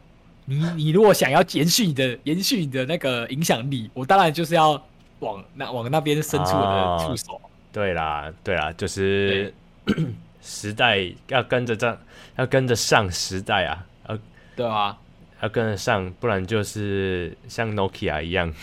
[0.51, 4.71] 你你如果想要延续你的延续你的那个影响力，我当然就是要
[5.19, 7.35] 往那往那边伸出我的触手。
[7.35, 7.41] 哦。
[7.71, 9.53] 对啦，对啦，就是
[10.41, 11.97] 时代要跟着这，
[12.35, 14.19] 要跟着上时代啊，要
[14.57, 14.97] 对啊，
[15.41, 18.53] 要跟着上，不然就是像 Nokia 一样，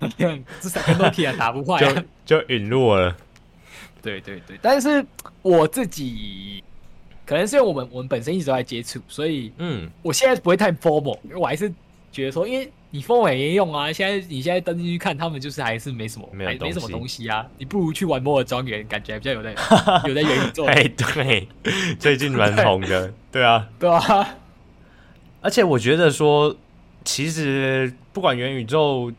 [0.60, 3.16] 至少跟 Nokia 打不坏，啊， 就就陨落了。
[4.02, 5.02] 对对对，但是
[5.40, 6.62] 我自己。
[7.32, 11.72] 可能是因为我们我们本身一直都在接触，所以嗯，我现在不会太 formal，因为我还是
[12.12, 13.90] 觉得说，因为你 formal 也没用啊。
[13.90, 17.46] 现在你现在登进去看，他们就是还是没什么，没没什么东西啊。
[17.56, 19.54] 你不如去玩摩尔庄园，感觉还比较有在
[20.06, 20.66] 有在元宇宙。
[20.66, 21.48] 哎，对，
[21.98, 24.36] 最近蛮红的， 对啊，对啊。
[25.40, 26.54] 而且我觉得说，
[27.02, 29.10] 其实不管元宇宙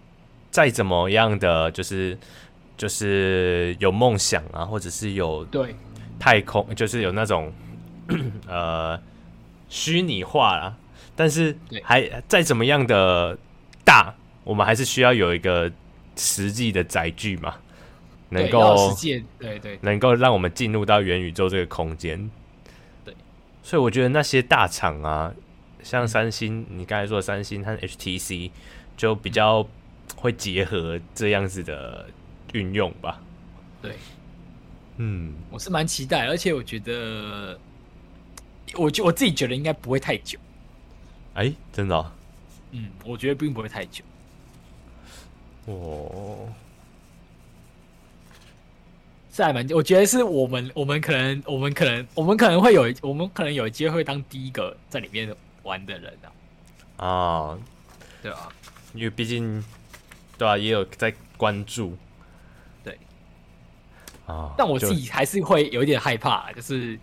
[0.52, 2.15] 再怎么样的，就是
[2.78, 5.76] 就是有梦想啊，或者是有对
[6.19, 7.52] 太空，就是有那种。
[8.47, 8.99] 呃，
[9.69, 10.76] 虚拟化啦，
[11.15, 13.38] 但是还再怎么样的
[13.84, 15.71] 大，我们还是需要有一个
[16.15, 17.56] 实际的载具嘛，
[18.30, 18.95] 能够
[19.39, 22.30] 对对，能够让我们进入到元宇宙这个空间。
[23.04, 23.15] 对，
[23.63, 25.34] 所以我觉得那些大厂啊，
[25.82, 28.52] 像三星，你刚才说的三星和 HTC，
[28.95, 29.67] 就比较
[30.15, 32.08] 会结合这样子的
[32.54, 33.19] 运用吧。
[33.82, 33.93] 对，
[34.97, 37.58] 嗯，我是蛮期待，而且我觉得。
[38.75, 40.39] 我觉我自己觉得应该不会太久，
[41.36, 42.12] 哎、欸，真的、哦，
[42.71, 44.03] 嗯，我觉得并不会太久。
[45.65, 46.51] 哦，
[49.31, 55.33] 是还蛮，我觉得是我们，我们可能，我们可能，我们可能会有，我们可能有机会当第一个在里面
[55.63, 56.13] 玩的人
[56.97, 57.05] 啊。
[57.05, 57.57] 啊，
[58.21, 58.49] 对啊，
[58.93, 59.63] 因为毕竟，
[60.38, 61.97] 对啊，也有在关注，
[62.83, 62.97] 对，
[64.25, 66.99] 啊，但我自己还是会有一点害怕，就是。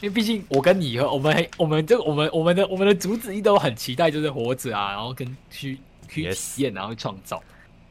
[0.00, 7.42] 因为毕竟我跟你和我们，我们这我们我们的我们的主旨一都很期待，就是活着啊，然后跟去去体验，然后创造。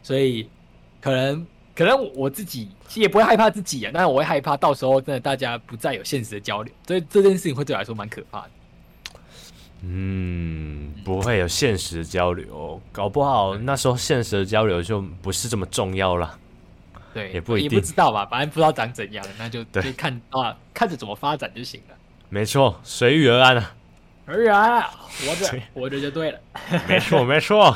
[0.04, 0.48] 所以
[1.02, 8.50] 可能可能我自己其实也不会害怕自己啊，但是我会害怕到时候真的大家不再有现实的交流，所以这件事情会对我来说蛮可怕的。
[9.82, 16.38] 嗯，不会有现实的交流，搞不好那时候现实的交流就不是这么重要了。
[17.16, 21.96] 对，也不一定，也不知道吧，反正不知道长怎样，那就就看啊，看着怎么发展就行了。
[22.28, 23.74] 没错，随遇而安啊。
[24.26, 26.40] 随遇而安，活着活着就对了。
[26.90, 27.74] 没错，没错。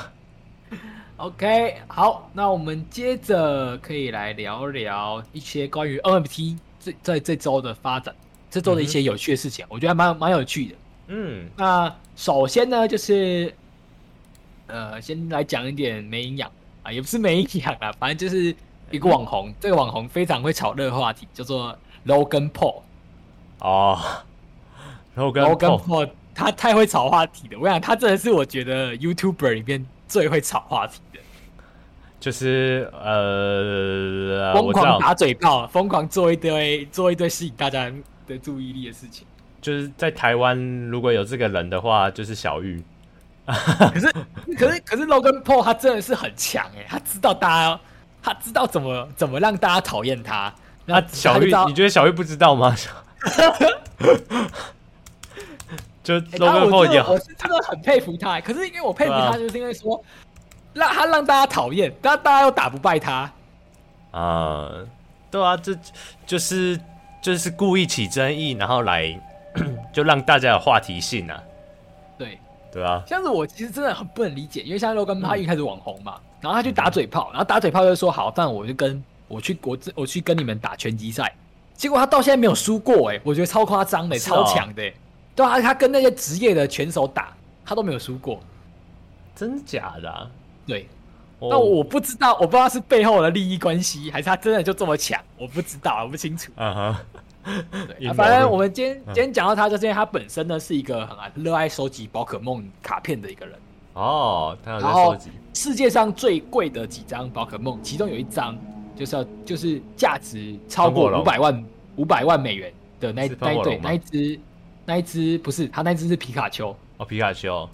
[1.15, 8.13] OK，好，那我们接着可以来聊聊一些关于 NFT 这在这周的发展，
[8.51, 10.75] 这周的一些有趣的事情，嗯、我觉得还蛮蛮有趣的。
[11.07, 13.53] 嗯，那首先呢，就是
[14.67, 16.51] 呃，先来讲一点没营养
[16.83, 18.53] 啊，也不是没营养啊，反正就是。
[18.91, 22.81] 一个网红，这个网红非常会炒热话题，叫做 Logan Paul。
[23.59, 23.99] 哦
[25.15, 27.59] ，Logan Paul，他太会炒话题了。
[27.59, 31.19] 我想他真的是我觉得 YouTuber 里面最会炒话题的。
[32.19, 37.91] 就是呃，疯狂打嘴炮，疯狂做一堆做一堆吸引大家
[38.27, 39.25] 的注意力的事情。
[39.61, 40.57] 就是在台湾
[40.89, 42.83] 如果有这个人的话，就是小玉。
[43.45, 44.11] 可是
[44.57, 47.79] 可是可是 Logan Paul 他真的是很强哎，他知道大家。
[48.21, 50.53] 他知道怎么怎么让大家讨厌他。
[50.85, 52.75] 那小玉，你觉得小玉不知道吗？
[56.01, 58.41] 就是真的很佩服他。
[58.41, 60.03] 可是因为我佩服他，就是因为说
[60.73, 63.31] 让他让大家讨厌，但大家又打不败他。
[64.11, 64.71] 啊，
[65.29, 65.77] 对啊，这
[66.25, 66.79] 就是
[67.21, 69.21] 就是故意起争议，然后来
[69.93, 71.43] 就让大家有话题性啊。
[72.17, 72.39] 对
[72.71, 76.19] 对啊，像是我其实真的很不能理解，因为像 Logan Paul 他一开始网红嘛。
[76.41, 81.35] 然后他去打嘴炮，然后打嘴炮就说好，但我就跟我去国我去跟你们打拳击赛，
[81.75, 84.91] 结果他到现在没有输过哎，我觉得超夸张的，哦、超强的，
[85.35, 88.39] 对啊，他跟那些职业的拳手打，他都没有输过，
[89.35, 90.29] 真假的、啊？
[90.65, 90.87] 对，
[91.39, 91.77] 那、oh.
[91.77, 96.51] 我不知道，我不知道是背后的利益关系，还是他真的就这么强，我不知道，我不清楚。
[96.55, 97.01] 啊哈，
[97.99, 99.05] 对，反正我们今天、uh.
[99.05, 103.55] 今天讲到他，就是因为他本身呢是一个很热爱收集宝可梦卡片的一个人。
[103.93, 105.31] 哦，他有在收集。
[105.53, 108.57] 世界上最贵的几张宝可梦，其中有一张
[108.95, 111.65] 就是要就是价值超过五百万
[111.97, 114.39] 五百万美元的那那一对那一只
[114.85, 116.73] 那一只不是他那只是皮卡丘。
[116.97, 117.67] 哦，皮卡丘。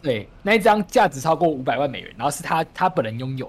[0.00, 3.46] 对，那一张价值超过五百万美元，然后是他他本人拥有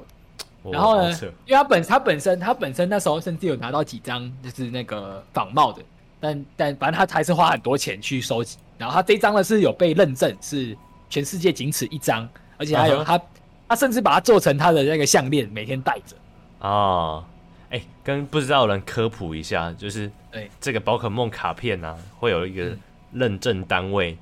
[0.63, 1.12] 的，然后呢，
[1.45, 5.82] 因为他本他本身他本身那时候甚至有拿到几张就是那个仿冒的，
[6.19, 10.75] 但但反正他还是花很多钱去收集，然后他这张呢是有被认证是。
[11.10, 13.26] 全世界仅此一张，而且还有他，uh -huh.
[13.70, 16.15] 他甚至把它做成他的那个项链，每天戴着。
[16.60, 17.24] 哦，
[17.70, 22.76] 哎、欸，跟不知道的人科普一下，就是对这个宝可梦卡片啊，会有一个
[23.12, 24.18] 认证单位，嗯、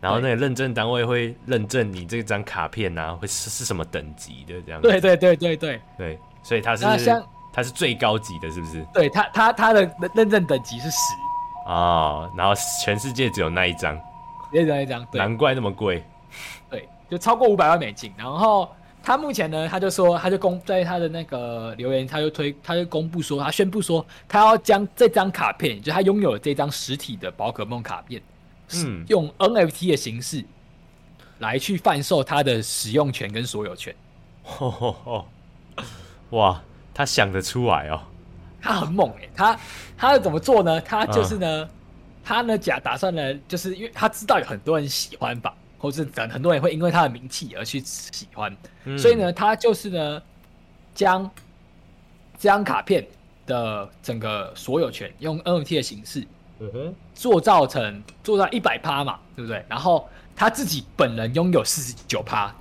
[0.00, 4.88] 然后那个认证单位会认证你这张卡片啊，会是是什么等级的这样子。
[4.88, 6.84] 对对对对对对，所以它是
[7.52, 8.86] 它是最高级的，是不是？
[8.94, 10.96] 对，它它它的认证等级是十
[11.66, 12.52] 哦，然后
[12.84, 13.98] 全世界只有那一张，
[14.52, 16.04] 只有那一张，难怪那么贵。
[17.10, 18.70] 对，就超过五百万美金，然后。
[19.02, 28.20] 他目前呢，他就说，他就公在他的那个留言，他就推，他就公布说，他宣布说，他要将这张卡片，就他拥有这张实体的宝可梦卡片，
[28.74, 30.44] 嗯，用 NFT 的形式
[31.38, 33.96] 来去贩售他的使用权跟所有权。
[34.58, 35.24] 哦哦哦，
[36.36, 38.02] 哇，他想得出来哦，
[38.60, 39.58] 他很猛哎，他
[39.96, 40.78] 他要怎么做呢？
[40.82, 41.70] 他就是呢，嗯、
[42.22, 45.54] 他呢假打算呢，就是因为他知道有很多人喜欢吧。
[45.80, 50.22] 或是等很多人会因为他的名气而去喜欢，嗯、所以呢，他就是呢，
[50.94, 51.28] 将
[52.38, 53.06] 这张卡片
[53.46, 56.26] 的整个所有权用 NFT 的形式，
[56.58, 59.64] 嗯哼，做造成做到一百趴嘛，对不对？
[59.70, 62.54] 然后他自己本人拥有四十九趴，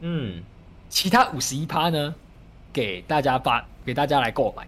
[0.00, 0.42] 嗯，
[0.88, 2.12] 其他五十一趴呢，
[2.72, 4.66] 给大家发给大家来购买。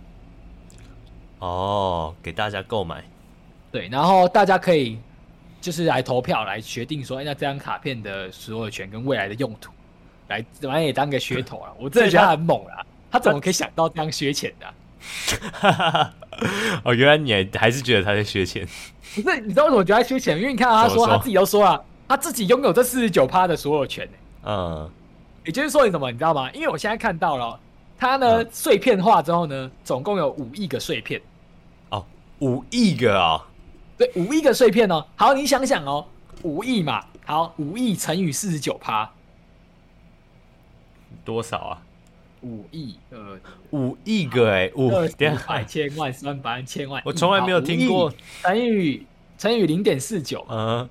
[1.41, 3.03] 哦，给大家购买，
[3.73, 4.97] 对，然后大家可以。
[5.67, 9.73] 就是来投票来决定说，哎，那这张卡片的所有权跟未来的用途，
[10.29, 11.75] 来反正也当个噱头了。
[11.77, 12.87] 我真的觉得他很猛啊！
[13.11, 16.15] 他怎么可以想到这样削钱的、啊？
[16.85, 18.65] 哦，原来你还是觉得他在削钱？
[19.17, 20.39] 不是，你知道为什么觉得他削钱？
[20.39, 24.09] 因为你看他说他自己都说了，他自己拥有这四十九趴的所有权。
[24.45, 24.89] 嗯，
[25.45, 26.13] 也就是说你什么？
[26.13, 26.49] 你知道吗？
[26.53, 27.59] 因为我现在看到了，
[27.99, 31.21] 他呢、嗯、碎片化之后呢，总共有五亿个碎片。
[31.89, 32.07] 哦，
[32.39, 33.43] 五亿个啊、哦！
[33.99, 35.07] 对，五亿个碎片哦。
[35.17, 36.07] 好，你想想哦，
[36.43, 39.11] 五亿嘛，好，五亿乘以四十九趴，
[41.25, 41.83] 多少啊？
[42.43, 43.39] 五亿呃，
[43.71, 44.91] 五亿个哎，五
[45.49, 49.07] 百千万万百万千万，我从来没有听过乘以
[49.39, 50.89] 乘以零点四九，嗯，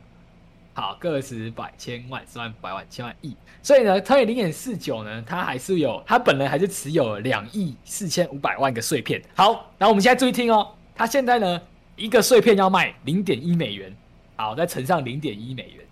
[0.73, 9.21] 好，个十百千万十万百万千万亿，所以呢，乘以零点四九呢，它还是有，它本人还是持有两亿四千五百万个碎片。
[9.35, 11.61] 好，然后我们现在注意听哦，它现在呢。
[11.95, 13.95] 一个碎片要卖零点一美元，
[14.36, 15.86] 好，再乘上零点一美元，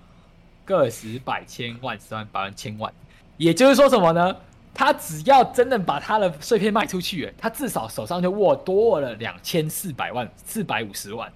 [0.66, 2.92] 个十百千万十万百万千万，
[3.38, 4.36] 也就是说什么呢？
[4.74, 11.32] 他只要真的把他的碎片卖出去，他至少手上就握多了两千四百万四百五十万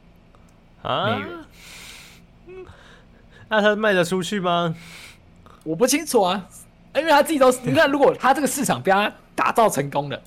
[0.82, 2.66] 啊美元。
[3.48, 4.76] 那他卖得出去吗？
[5.64, 6.50] 我不清楚啊，
[6.94, 10.22] 因为他自己都 你看，如果他这个市场被他打造成功了，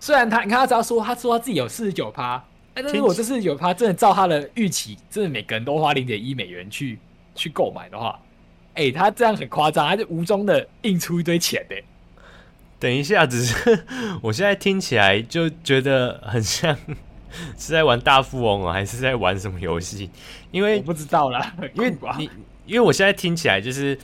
[0.00, 2.42] 虽然他你看他只要说他说他自己有四十九趴。
[2.76, 6.98] 哎，那如果这是有他真的照他的预期，真的每个人都花零点一美元去
[7.34, 8.20] 去购买的话，
[8.74, 11.76] 哎、欸，他这样很夸张，他就无中的印出一堆钱的。
[12.78, 13.84] 等一下，只是
[14.20, 16.76] 我现在听起来就觉得很像
[17.56, 20.10] 是在玩大富翁哦，还是在玩什么游戏？
[20.50, 22.30] 因为我不知道啦，因为你
[22.66, 23.98] 因为我现在听起来就是，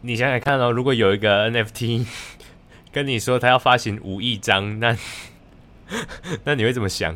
[0.00, 2.06] 你想想看哦，如果有一个 NFT
[2.90, 4.96] 跟你说他要发行五亿张，那
[6.44, 7.14] 那你会怎么想？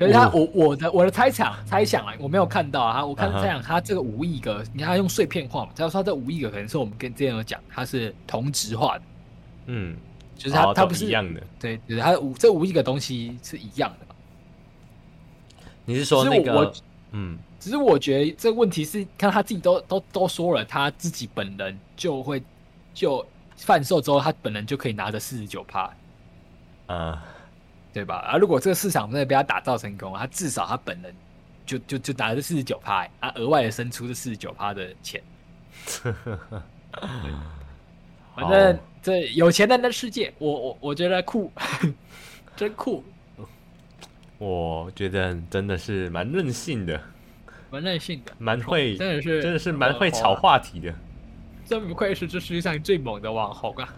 [0.00, 3.04] 可是他，我我的我的猜想猜想啊，我没有看到啊。
[3.04, 9.04] 我看猜想，他这个五亿个，你看他用碎片化嘛，他说他这五亿个可能是我们跟之前有讲，它是同质化的，
[9.66, 9.94] 嗯，
[10.38, 14.14] 就是它它不是一样的，对，就是他五这五亿个东西是一样的嘛。
[15.84, 16.72] 你是说那个？
[17.12, 22.42] 嗯，只是我觉得这个问题是，看他自己都都都说了，他自己本人就会
[22.94, 23.22] 就
[23.54, 25.92] 贩售之后，他本人就可以拿着四十九趴，
[26.86, 27.22] 啊。
[27.92, 28.16] 对吧？
[28.16, 31.14] 啊，如果这个市场真的被他打造成功，他至少他本人
[31.66, 35.22] 就就就拿了四十九趴，他额外的生出这四十九趴的钱。
[38.34, 41.52] 反正这有钱人的世界，我我我觉得酷，
[42.56, 43.04] 真酷。
[44.38, 46.98] 我觉得真的是蛮任性的，
[47.70, 50.94] 蛮任性的，蛮会，真的是真的是蛮会炒话题的。
[51.66, 53.94] 真不愧是这世界上最猛的网红啊！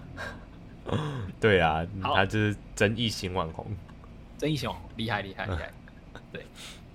[1.40, 3.66] 对啊，他就是争议型网红，
[4.38, 5.70] 争议型网红厉害厉害厉害。
[6.32, 6.44] 对，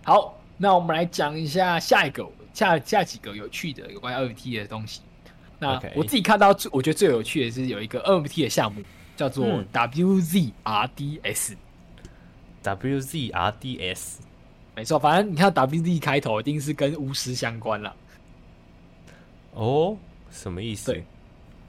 [0.04, 5.02] 好，那我们来讲一下下一个下下几个有趣的有关 NFT 的东西。
[5.60, 8.82] 那我自己看到最我觉得最有趣的是有一个 NFT 的项目
[9.16, 11.56] 叫做 WZRDS。
[12.64, 14.16] WZRDS，
[14.76, 17.96] 没错，反正你看 WZ 开头一定是跟巫师相关了。
[19.54, 19.98] 哦，
[20.30, 20.92] 什么意思？
[20.92, 21.06] 对，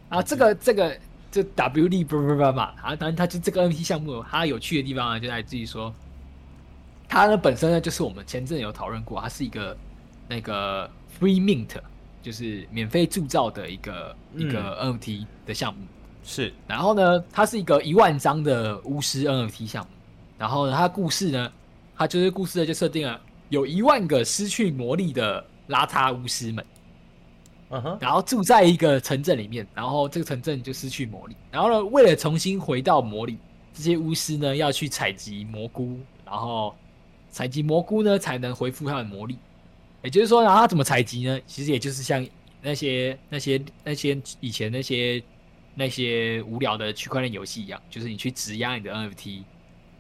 [0.09, 0.99] 啊，这个这个。
[1.31, 5.95] 就 W D 不不不嘛，啊，当然它就这个 NFT 项目，它有趣的地方啊，就在自己说，
[7.09, 9.77] 它呢本身呢就是我们前阵有讨论过，它是一个
[10.27, 11.77] 那个 Free Mint，
[12.23, 15.81] 就是免费铸造的一个、嗯、一个 NFT 的项目。
[16.25, 16.53] 是。
[16.67, 19.91] 然后呢，它是一个一万张的巫师 NFT 项目。
[20.39, 21.53] 然后呢，它故事呢，
[21.97, 26.65] 它就是故事呢就设定了有一万个失去魔力的邋遢巫师们，
[27.71, 31.37] 嗯哼，然后住在一个城镇里面，然后这个城镇就失去魔力。
[31.51, 33.39] 然后呢，为了重新回到魔力，
[33.75, 36.75] 这些巫师呢要去采集蘑菇，然后
[37.31, 39.39] 采集蘑菇呢才能恢复他的魔力。
[40.03, 41.41] 也就是说，然后他怎么采集呢？
[41.47, 42.27] 其实也就是像
[42.63, 45.23] 那些那些那些以前那些
[45.75, 49.43] 那些无聊的区块链游戏一样，就是你去质押你的 NFT。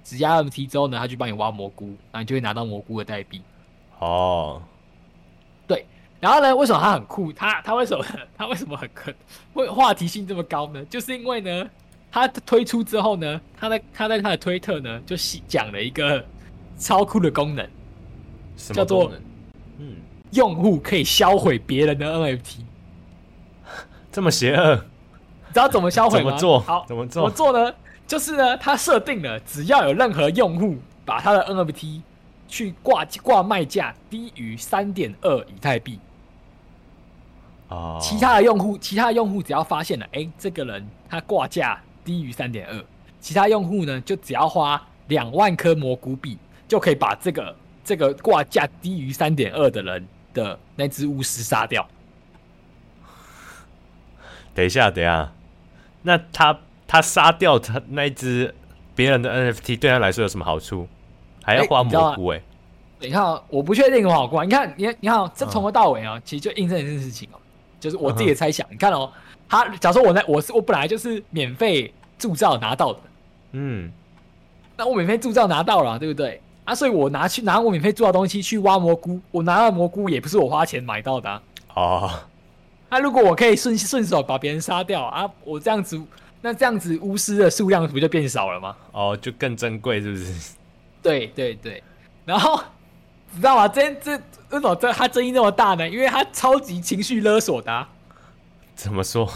[0.04, 3.42] 质押 NFT 之后呢，他就帮你挖蘑菇，然后你就会拿到蘑菇的代币。
[3.98, 4.62] 哦，
[5.66, 5.84] 对，
[6.20, 7.32] 然后呢，为什么他很酷？
[7.32, 8.04] 他他为什么
[8.36, 9.12] 他为什么很可
[9.52, 10.84] 会话题性这么高呢？
[10.86, 11.68] 就是因为呢，
[12.10, 15.16] 他推出之后呢，他在他在他的推特呢，就
[15.46, 16.24] 讲了一个
[16.76, 17.64] 超酷的功能，
[18.56, 19.10] 什么功能？
[19.10, 19.12] 叫做
[19.78, 19.96] 嗯，
[20.32, 22.56] 用户可以销毁别人的 NFT。
[24.10, 24.74] 这么邪恶？
[25.46, 26.24] 你知道怎么销毁吗？
[26.24, 26.60] 怎么做？
[26.60, 27.22] 好，怎么做？
[27.22, 27.74] 怎么做呢？
[28.08, 32.00] 就是呢，他设定了，只要有任何用户把他的 NFT
[32.48, 36.00] 去挂挂卖价低于三点二以太币，
[37.68, 42.84] 哦，其他的用户，其他的用户只要发现了，哎、欸，这个人他挂价低于三点二，
[43.20, 51.86] 其他用户呢就只要花两万颗蘑菇币，就可以把这个这个挂价低于三点二的人的那只巫师杀掉。
[54.54, 55.32] 等一下，等一下，
[56.02, 56.58] 那他。
[56.90, 58.54] 他杀掉他那一只
[58.94, 60.88] 别人的 NFT，对他来说有什么好处？
[61.42, 62.42] 还要花蘑菇哎、欸！
[63.00, 64.42] 你看，我不确定有没有好过。
[64.42, 67.40] 你看，你你看，这从头到尾啊、喔，其实就印证一件事情哦、喔，
[67.81, 68.66] 就是我自己的猜想。
[68.70, 69.12] 你看哦、喔，
[69.49, 73.01] 他假如说我那我是我本来就是免费铸造拿到的，
[73.53, 73.91] 嗯，
[74.76, 76.41] 那我免费铸造拿到了，对不对？
[76.64, 81.43] 啊，所以我拿去拿我免费铸造东西去挖蘑菇，我拿到蘑菇也不是我花钱买到的啊。
[81.74, 82.11] 哦，
[82.91, 86.01] 那如果我可以顺顺手把别人杀掉啊，我这样子。
[86.41, 88.76] 那这样子巫师的数量不就变少了吗？
[88.93, 90.55] 哦，就更珍贵，是不是？
[91.03, 91.83] 对对对，
[92.24, 92.78] 然后你
[93.37, 93.68] 知道吗？
[93.68, 94.20] 这这为
[94.53, 95.89] 什么这他争议那么大呢？
[95.89, 97.89] 因为他超级情绪勒索的、啊。
[98.74, 99.31] 怎么说？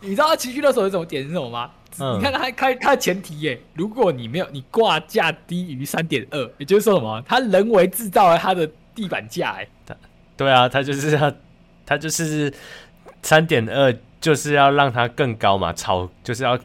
[0.00, 1.70] 你知道他情绪勒索的什么点是什么吗？
[2.00, 7.22] 嗯、你看他开他的前提耶，如果你没有你挂价低于三点二，也就是说什么？
[7.26, 9.68] 他人为制造了他的地板价哎。
[10.36, 11.32] 对啊，他就是要
[11.86, 12.52] 他就是
[13.22, 13.96] 三点二。
[14.24, 16.58] 就是要让它更高嘛，炒就是要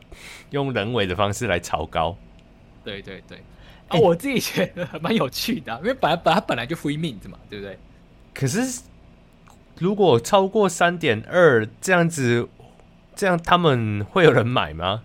[0.51, 2.15] 用人为的方式来炒高。
[2.85, 3.43] 对对对，
[3.89, 7.77] 啊，欸、我自己觉得蛮有趣的、啊， 因为本来本来它本来就 free mint 嘛，对不对？
[8.33, 8.81] 可是
[9.77, 12.47] 如果超过三点二这样子，
[13.15, 15.03] 这样他们会有人买吗？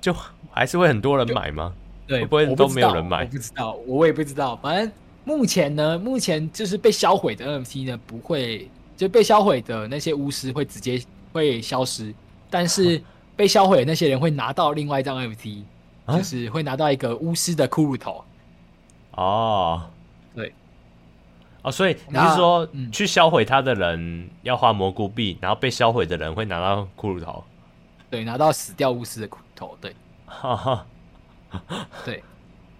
[0.00, 0.14] 就
[0.50, 1.74] 还是会很多人买吗？
[2.06, 3.20] 对，会不会都没有人买？
[3.20, 4.56] 我不知道，我也不知道。
[4.56, 4.90] 反正
[5.24, 11.02] 目前呢，目前就是被销毁的 NFT 呢，不会就被销毁的那些巫师会直接。
[11.32, 12.14] 会消失，
[12.48, 12.98] 但是
[13.36, 15.64] 被销毁的那些人会拿到另外一张 NFT，、
[16.06, 18.24] 啊、就是会拿到一个巫师的骷髅头。
[19.10, 19.90] 哦，
[20.34, 20.54] 对，
[21.62, 27.44] 哦，所以你是说，去销毁他的人要花蘑菇币，然后被销毁的人会拿到骷髅头？
[28.08, 29.78] 对，拿到死掉巫师的骷髅头。
[29.80, 29.94] 对，
[30.24, 30.86] 哈哈，
[32.04, 32.24] 对。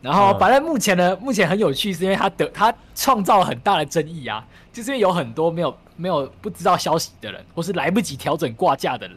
[0.00, 5.76] 然后，反正目前呢，目前很有趣，是因为他得他创造了很大的争议啊，就是因为有很多没有。
[5.98, 9.16] 没有不知道消息的人，或是来不及调整挂架的人，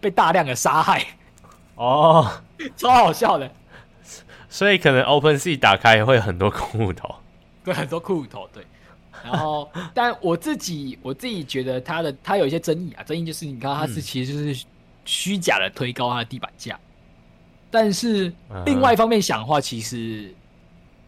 [0.00, 1.04] 被大量的杀害。
[1.74, 2.30] 哦，
[2.76, 3.50] 超好笑的。
[4.48, 7.14] 所以可能 OpenSea 打开会有很多骷髅头，
[7.64, 8.64] 对，很多骷髅头，对。
[9.24, 14.64] 然后， 但我自己我自己觉得他的他有一些争议啊，争议就是你看他是其实就是
[15.04, 16.80] 虚假的推高他的地板价，嗯、
[17.70, 18.32] 但是
[18.66, 20.34] 另外一方面想的话，其实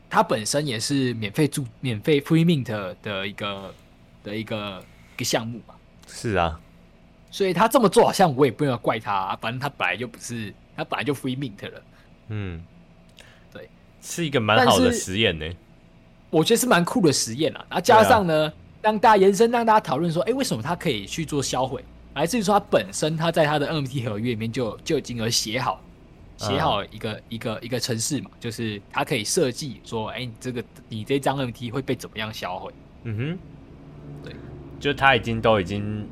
[0.08, 3.74] 他本身也是免费住免费 free mint 的一个
[4.22, 4.82] 的一个。
[5.14, 5.76] 一个项目嘛，
[6.08, 6.60] 是啊，
[7.34, 11.82] 所以他这么做好像我也不要怪他，啊，反正他本来就不是，他本来就 free mint 了。
[12.28, 12.62] 嗯，
[13.52, 13.68] 对，
[14.00, 15.44] 是一个蛮好的实验呢。
[16.30, 17.66] 我觉得是蛮酷的实验啊。
[17.68, 21.84] 然后加上呢，让大家延伸，让大家讨论说，哎，为什么他可以去做销毁？
[22.14, 25.82] 来自于说他本身他在他的 NFT 合约里面就就已经有写好，
[26.36, 32.72] 写好一个、嗯、一个一个程式嘛，就是他可以设计说，哎，你这个你这张 NFT 会被怎么样销毁？
[33.02, 33.38] 嗯哼，
[34.22, 34.36] 对。
[34.78, 36.06] 就他已经都已经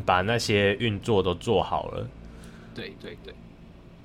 [0.00, 2.08] 把那些运作都做好了，
[2.74, 3.34] 对对对。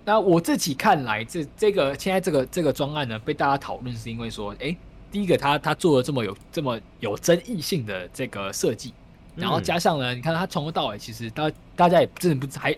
[0.03, 4.75] 那我自己看来，这这个现在这个这个专案呢，被大家讨论是因为说，哎，
[5.11, 8.93] 第一个他他做了这么有这么有争议性的这个设计，
[9.35, 12.75] 然后加上呢，嗯、你看他从头到尾，其实大大家也真的不知还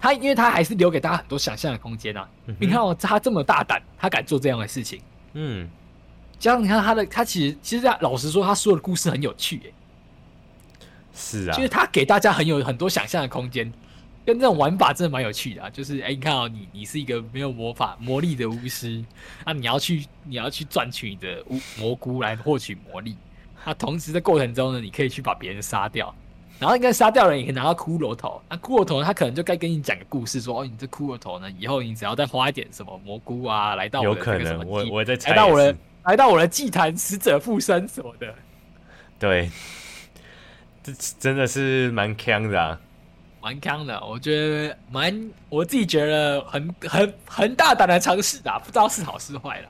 [0.00, 2.28] 他，因为他还是留给大家很多想象的空间啊。
[2.46, 5.00] 嗯、你看哦，他这么大胆，他敢做这样的事情，
[5.34, 5.68] 嗯，
[6.38, 9.72] 加上你看他的，他其实其实他老实说，他说的故事很有趣，哎。
[11.16, 13.72] 是啊，就是他给大家很有很多想象的空间，
[14.24, 15.70] 跟这种玩法真的蛮有趣的啊。
[15.70, 19.02] 就是哎、欸，你看哦，你你是一个没有魔法魔力的巫师，
[19.44, 23.16] 那你要去你要去赚取你的巫蘑菇来获取魔力。
[23.64, 26.14] 那同时的过程中呢，你可以去把别人杀掉，
[26.60, 28.40] 然后应该杀掉人也可以拿到骷髅头。
[28.48, 38.32] 那骷髅头他可能就该跟你讲个故事，说哦，你这骷髅头呢，以后你只要再花一点什么蘑菇啊，来到我的这个什么，我我在猜来到我的来到我的祭坛，死者附身什么的。
[39.18, 39.50] 对，
[40.86, 42.80] 这真的是蛮强的啊，
[43.40, 44.00] 蛮强的。
[44.06, 49.68] 我觉得蛮，我自己觉得很很很大胆的尝试啊，不知道是好是坏了。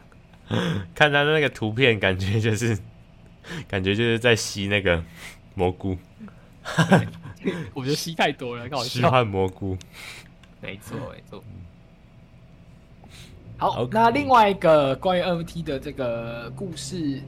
[0.94, 2.78] 看他的那个图片，感觉就是
[3.66, 5.02] 感觉就是在吸那个
[5.54, 5.96] 蘑菇。
[7.72, 8.84] 我觉得吸太多了，搞笑。
[8.84, 9.76] 吸换蘑菇，
[10.60, 11.42] 没错没错。
[13.56, 13.88] 好，okay.
[13.92, 17.22] 那另外一个关于 NFT 的这个故事。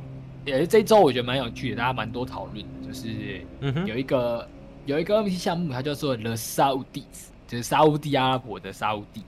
[0.49, 3.45] 也是这周我觉得蛮有趣的，大家蛮多讨论的，就是
[3.87, 4.49] 有一个、嗯、
[4.87, 9.23] 有一个 NFT 项目，它叫做 The Saudis，就是沙乌地阿拉伯的沙乌地。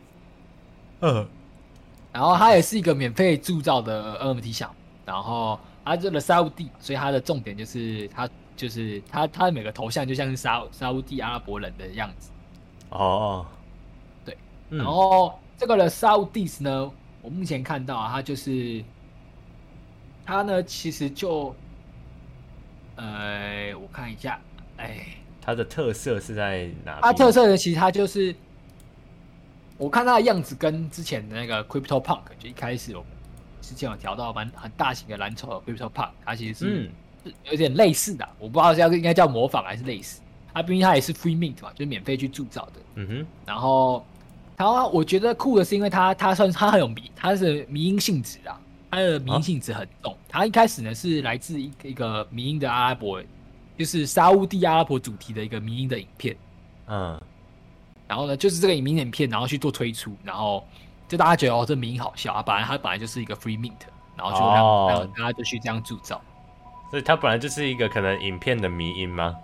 [1.00, 1.26] 嗯，
[2.12, 12.30] 然后它也是一个免费铸造的 NFT 项目，然后它这个沙乌地，所以它的重点就是它就是它它的每个头像就像是沙沙乌地阿拉伯人的样子。
[12.90, 13.46] 哦，
[14.24, 14.36] 对，
[14.70, 16.90] 嗯、然后这个 The Saudis 呢，
[17.20, 18.82] 我目前看到啊，它就是。
[20.30, 21.52] 它呢，其实就，
[22.94, 24.38] 呃，我看一下，
[24.76, 25.04] 哎，
[25.42, 27.00] 它的特色是在哪里？
[27.02, 28.32] 它特色呢，其实它就是，
[29.76, 33.10] 我看它的样子跟之前的那个 Crypto Punk，就一开始我们
[33.60, 36.90] 之前有调到蛮很大型的蓝筹的 Crypto Punk，它其实是
[37.50, 40.20] 有点类似的，我不知道是要应该叫模仿还是类似。
[40.54, 42.72] 它毕竟它也是 Free Mint 嘛，就是免费去铸造的。
[42.94, 43.26] 嗯哼。
[43.44, 44.06] 然后，
[44.56, 48.60] 然后我觉得酷的是，因为它它算它很有迷，它是迷因性质啊。
[48.90, 53.22] 它的迷因性质很重，它一开始呢是来自一一个迷因的阿拉伯，
[53.78, 56.36] 就是沙乌地阿拉伯主题的一个迷因的影片，
[56.88, 57.20] 嗯，
[58.08, 60.66] 然后呢就是这个迷因影片，然后去做推出，然后
[61.06, 63.72] 就大家觉得哦这迷因好笑啊，本来它本来就是一个 free mint，
[64.16, 66.20] 然后就让、哦、然后大家就去这样铸造，
[66.90, 69.36] 所以它本来就是一个可能影片的迷因吗？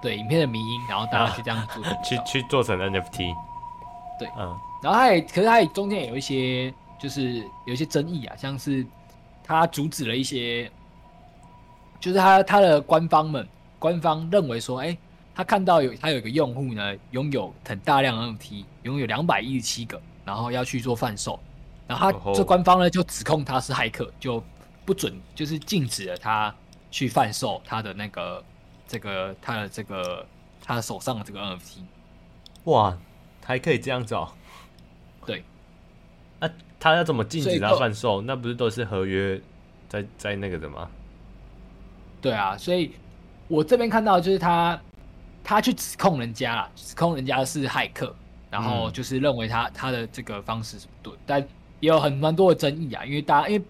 [0.00, 3.34] 对，影片的迷因，然后大家去这样做， 去去做成 NFT，
[4.18, 6.72] 对，嗯，然后它也可是它也中间也有一些。
[7.02, 8.86] 就是有一些争议啊，像是
[9.42, 10.70] 他阻止了一些，
[11.98, 13.44] 就是他他的官方们
[13.80, 14.98] 官方认为说，哎、欸，
[15.34, 21.40] 他看到有他有一个用户呢，拥有很大量 NFT，拥有两百一十七个，然后要去做贩售，
[21.88, 24.40] 然后他这官方呢就指控他是骇客，就
[24.84, 26.54] 不准就是禁止了他
[26.92, 28.44] 去贩售他的那个
[28.86, 30.24] 这个他的这个
[30.64, 31.80] 他的手上的这个 NFT。
[32.66, 32.96] 哇，
[33.44, 34.32] 还可以这样子哦？
[36.82, 38.20] 他要怎么禁止他贩售？
[38.22, 39.40] 那不是都是合约
[39.88, 40.90] 在在那个的吗？
[42.20, 42.90] 对啊，所以
[43.46, 44.80] 我这边看到就是他
[45.44, 48.12] 他去指控人家啦，指控人家是骇客，
[48.50, 51.40] 然后就是认为他他的这个方式是不对，但
[51.78, 53.04] 也有很蛮多的争议啊。
[53.04, 53.64] 因为大家因为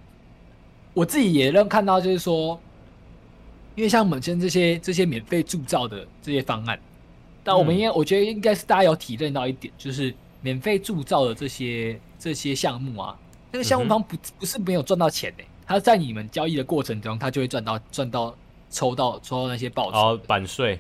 [0.95, 2.59] 我自己也认看到，就是说，
[3.75, 6.81] 因为像本身这些这些免费铸造的这些方案，
[7.45, 11.99] 但我们应该我觉得应该是大家有体认到一点，就是免费铸造的这些。
[12.23, 13.19] 这些项目啊，
[13.51, 18.33] 那个项目方不不是没有赚到钱呢、欸，他在你们交易的过程中，他就会赚到赚到
[18.71, 20.79] 抽到抽到那些报酬哦，版税，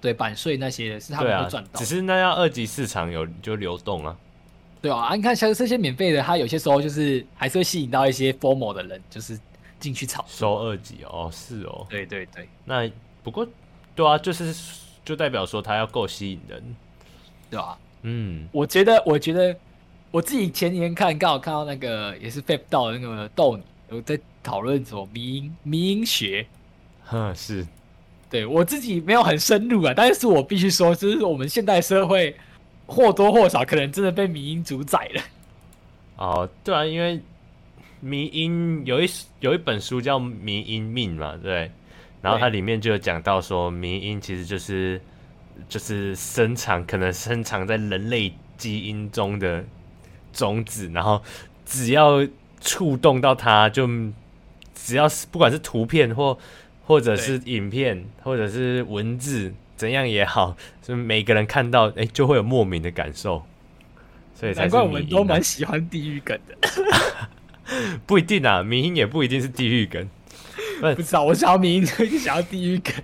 [0.00, 4.16] 对版税那些是他们会赚到、啊，只是那样二级市场有就流动啊，
[4.80, 9.38] 对啊，你看像这些免费的，他有些时候就是还是会吸引到一些 formal 的人，就是
[9.78, 10.24] 进去炒。
[10.26, 12.90] 收二级哦，是哦，对对对，那
[13.22, 13.46] 不过
[13.94, 14.56] 对啊，就是
[15.04, 16.74] 就代表说他要够吸引人，
[17.50, 19.56] 对啊，嗯，我觉得我觉得。
[20.12, 26.44] 我自己前几天看，刚好看到那个也是 FAB 到的那个豆你，有在讨论什么迷音迷音学，
[27.04, 27.64] 哼，是，
[28.28, 32.34] 对我自己没有很深入啊，但是我必须说，就是我们现代社会
[32.86, 35.22] 或多或少可能真的被迷音主宰了。
[36.16, 37.20] 哦，对啊，因为
[38.00, 41.70] 迷音有一有一本书叫《迷音命》嘛，对，
[42.20, 45.00] 然后它里面就有讲到说，迷音其实就是
[45.68, 49.64] 就是深藏可能深藏在人类基因中的。
[50.32, 51.20] 种子，然后
[51.66, 52.24] 只要
[52.60, 53.84] 触动到它，就
[54.72, 56.38] 只要是不管是图片或
[56.86, 63.44] 或者是影片或者是文字，怎样也好，就每个人看到哎、欸，就会有莫名的感受。
[64.32, 66.56] 所以才难怪我们都蛮喜欢地狱梗的。
[68.06, 70.08] 不一定啊，迷因也不一定是地狱梗。
[70.94, 72.94] 不知道，我想要迷因，就 想要地狱梗。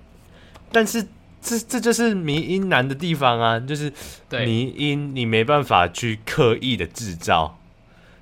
[0.70, 1.04] 但是。
[1.40, 3.92] 这这就是迷音难的地方啊，就是
[4.30, 7.58] 迷音你没办法去刻意的制造，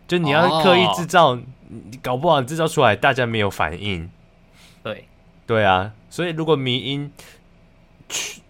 [0.07, 4.11] 就你要刻意制造，哦，你搞不好制造出来大家没有反应。
[4.83, 5.07] 对，
[5.47, 7.11] 对啊，所以如果迷音
[8.09, 8.43] 去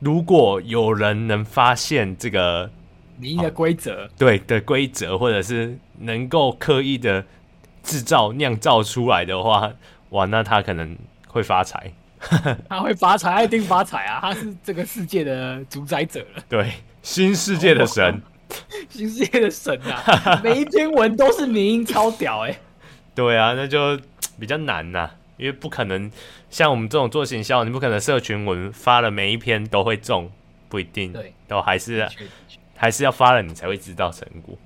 [0.00, 2.70] 如果有人能发现这个
[3.16, 7.24] 迷音的规则，对的规则，或者是能够刻意的
[7.82, 9.72] 制造酿造出来的话，
[10.10, 10.98] 哇，那他可能
[11.28, 11.92] 会发财。
[12.68, 14.18] 他会发财，他一定发财啊！
[14.20, 16.42] 他是这个世界的主宰者了。
[16.48, 18.54] 对，新世界的神，哦、
[18.88, 20.40] 新世界的神啊！
[20.42, 22.60] 每一篇文都是民音，超屌哎、欸！
[23.14, 23.98] 对啊，那就
[24.38, 26.10] 比较难呐、啊，因为不可能
[26.48, 30.30] 像我们这种做行销，你不可能社群文发了每一篇都会中，
[30.68, 31.12] 不一定。
[31.12, 32.08] 对，都还是
[32.76, 34.56] 还是要发了，你才会知道成果。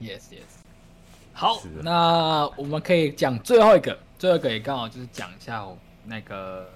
[0.00, 0.42] Yes, yes。
[1.32, 5.76] 好，那我们可以讲最后一个，最后一个也刚好就是讲一下哦。
[6.06, 6.68] 那个，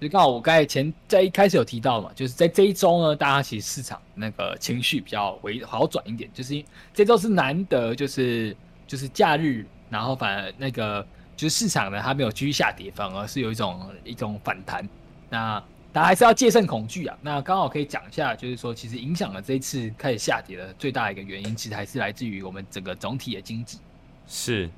[0.00, 6.62] 就是刚好我刚才前在一开始有提到嘛，就是在这一周呢，大家其实市场那个情绪比较为好转一点，就是
[6.92, 8.56] 这周是难得就是
[8.86, 11.06] 就是假日，然后反而那个
[11.36, 14.88] 就是市场呢，它没有继续下跌，反而是有一种一种反弹。
[15.28, 15.62] 那
[15.92, 17.16] 大家还是要戒慎恐惧啊。
[17.22, 23.78] 那刚好可以讲一下，就是说其实影响了这一次开始下跌的最大一个原因，其实还是来自于我们整个总体的经济。
[24.26, 24.68] 是。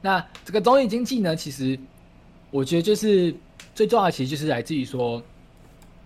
[0.00, 1.78] 那这个总体经济呢，其实。
[2.50, 3.34] 我觉得就是
[3.74, 5.22] 最重要的，其实就是来自于说，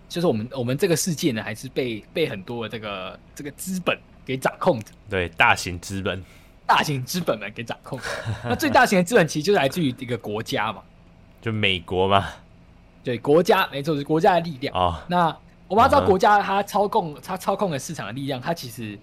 [0.09, 4.87] 就是我们我们这个世界呢，还是被被很多的这个这个资本给掌控着。
[5.09, 6.21] 对，大型资本，
[6.67, 7.99] 大型资本们给掌控。
[8.45, 10.83] 那最大型的资本其实就来自于一个国家嘛，
[11.41, 12.29] 就美国嘛。
[13.05, 14.75] 对，国家没错，是国家的力量。
[14.75, 15.01] 哦。
[15.09, 15.27] 那
[15.69, 18.99] 我们要知道，国家它操控它操控的市场的力量，它其实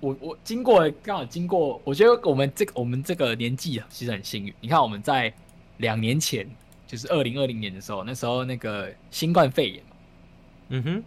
[0.00, 4.54] 我我经过刚好经过，我觉得我们这个我们这个年纪啊，其实很幸运。
[4.62, 5.30] 你看我们在
[5.76, 6.48] 两年前。
[6.90, 9.82] 就是二零二零年的时候，那时候那个新冠肺炎，
[10.70, 11.04] 嗯哼，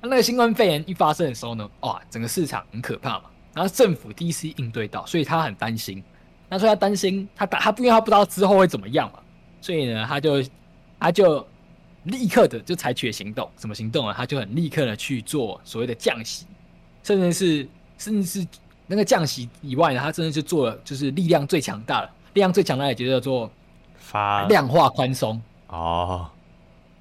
[0.00, 3.24] 那那个新冠肺炎一发生的时候呢，哇，整个市场很可怕嘛。
[3.52, 6.02] 然后政府第一次应对到，所以他很担心。
[6.48, 9.18] 那所以他担心，他打他不因为他不知道之后会怎么样嘛，
[9.60, 10.42] 所以呢，他就
[10.98, 11.46] 他就
[12.04, 13.46] 立刻的就采取了行动。
[13.58, 14.14] 什么行动啊？
[14.16, 16.46] 他就很立刻的去做所谓的降息，
[17.02, 17.68] 甚至是
[17.98, 18.48] 甚至是
[18.86, 23.52] 那个降息以外呢，他真的是做了就是力量最强大的，力量最强大的也就叫做。
[24.10, 26.28] 发量化宽松哦，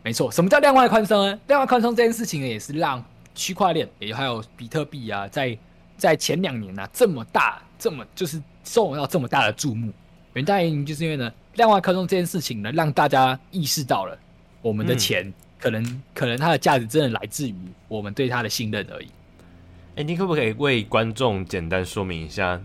[0.03, 0.31] 没错。
[0.31, 1.39] 什么叫量化宽松呢？
[1.47, 3.03] 量化宽松这件事情呢，也是让
[3.33, 5.57] 区块链也还有比特币啊，在
[5.97, 9.91] 在前两年呢、啊，这么大，这么就是受到这么大的注目。
[10.33, 14.15] 原因就是因为呢，量化宽松这件事情呢，让大家意识到了
[14.61, 17.55] 我们的钱可能、嗯、可能它的价值真的来自于
[17.87, 19.07] 我们对它的信任而已。
[19.07, 22.61] 哎、欸，你可不可以为观众简单说明一下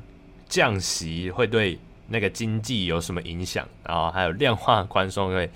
[0.47, 1.79] 降息会对？
[2.09, 3.67] 那个经济有什么影响？
[3.85, 5.49] 然后还有量化宽松，可以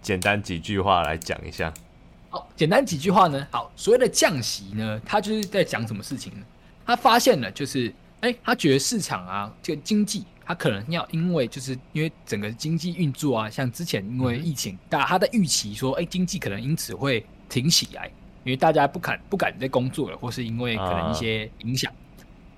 [0.00, 1.72] 简单几句话来讲一下。
[2.28, 3.46] 好，简单几句话呢？
[3.50, 6.46] 好，所谓的降息呢，他就是在讲什么事情呢？
[6.84, 18.10] 他发现了，就是哎，他觉得市场啊，这个经济，他可能要因为就是因为整个经济运作啊，像之前因为疫情，大家他在预期说，哎，经济可能因此会停起来，
[18.44, 21.92] 因为大家不敢不敢再工作了，或是因为可能一些影响。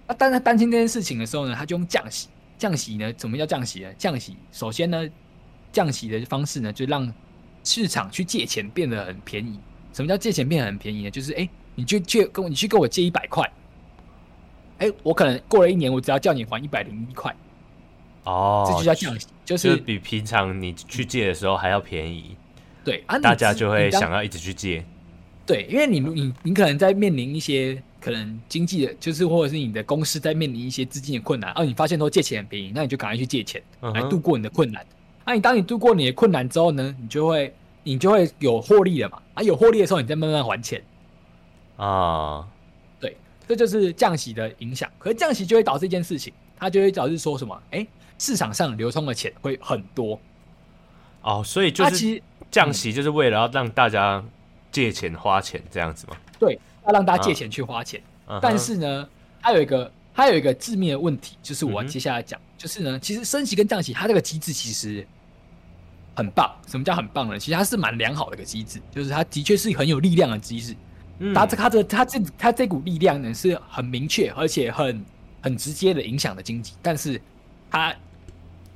[0.07, 2.29] 那当他担心这件事情的时候呢，他就用降息。
[2.59, 3.13] 降息呢？
[3.13, 3.93] 怎么叫降息呢？
[3.97, 5.09] 降息首先呢，
[5.73, 7.11] 降息的方式呢，就让
[7.63, 9.59] 市场去借钱变得很便宜。
[9.93, 11.11] 什么叫借钱变得很便宜呢？
[11.11, 13.43] 就是哎、欸，你去借跟我，你去跟我借一百块，
[14.79, 17.35] 哎、欸，我可能过了一年，我只要叫你还一百零一块。
[18.25, 22.37] 哦，这就叫降息，就是、就是、比平常你去借的时候还要便宜。
[22.85, 24.85] 对啊，大家就会想要一直去借。
[25.47, 27.83] 对，因为你你你可能在面临一些。
[28.01, 34.85] 可能经济的，就是或者是你的公司在面临一些资金的困难，而、啊，你发现说借钱很便宜，那你就赶快去借钱来度过你的困难。
[34.85, 35.31] 那、uh huh.
[35.33, 39.21] 啊、你当你度过你的困难之后呢，你就会你就会有获利了嘛。
[39.35, 40.83] 啊，有获利的时候，你再慢慢还钱。
[41.77, 42.45] 啊，uh.
[43.01, 44.91] 对，这就是降息的影响。
[44.99, 47.55] 可是降息就会导致一件事情，它就会导致说什么？
[47.71, 47.89] 哎、欸，
[48.19, 50.15] 市场上流通的钱会很多。
[51.23, 54.25] 哦，oh, 所以就是降息就是为了要让大家
[54.71, 56.17] 借钱花钱这样子吗？
[56.39, 56.59] 对。
[56.89, 58.41] 要让大家借钱去花钱，啊 uh.
[58.43, 59.09] 但是呢，
[59.41, 65.07] 它有一个它有一个致命的问题，就是我接下来讲，嗯、就是呢，其实升息跟降息，它这个机制其实
[66.17, 66.51] 很棒。
[66.67, 67.39] 什么叫很棒呢？
[67.39, 70.75] 其实它是蛮良好的一个机制，就是它的确是很有力量的机制。
[71.19, 75.05] 嗯，它这它这它这它这股力量呢是很明确，而且很
[75.43, 77.21] 很直接的影响的经济，但是
[77.71, 77.95] 它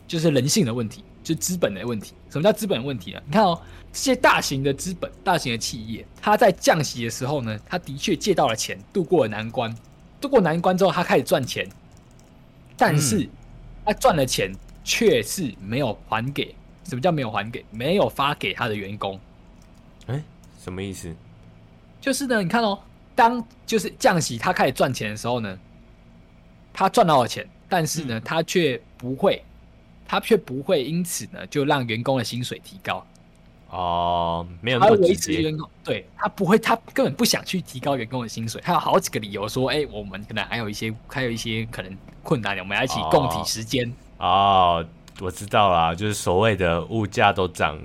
[0.06, 1.02] 就是人性的问题。
[1.22, 3.22] 就资本的问题，什么叫资本问题呢？
[3.26, 3.60] 你看哦，
[3.92, 9.74] 这些大型的资本、大型的企业，它在降息的时候呢，它的确借到了钱，渡过了难关。
[10.20, 11.68] 渡过难关之后，它开始赚钱，
[12.76, 13.28] 但是
[13.84, 14.52] 它赚了钱
[14.84, 16.54] 却是没有还给。
[16.84, 17.64] 什么叫没有还给？
[17.70, 19.18] 没有发给他的员工。
[20.06, 20.20] 哎，
[20.62, 21.14] 什么意思？
[22.00, 22.78] 就是呢，你看哦，
[23.14, 25.58] 当就是降息，他开始赚钱的时候呢，
[26.72, 29.44] 他赚到了钱，但是呢，他却不会。
[30.12, 33.02] 他却不会因此呢，就让员工的薪水提高。
[33.70, 35.40] 哦，没有那么直接。
[35.40, 38.60] 员工，对他不会，他根本不想去提高员工的薪水。
[38.62, 43.90] 他有好几个理由说，哎、欸，我们可能还有一些，还有一些可能困难，我们要一起共体时间。
[44.18, 44.86] 哦，哦，
[45.22, 47.80] 我知道啦，就是所谓的物价都涨，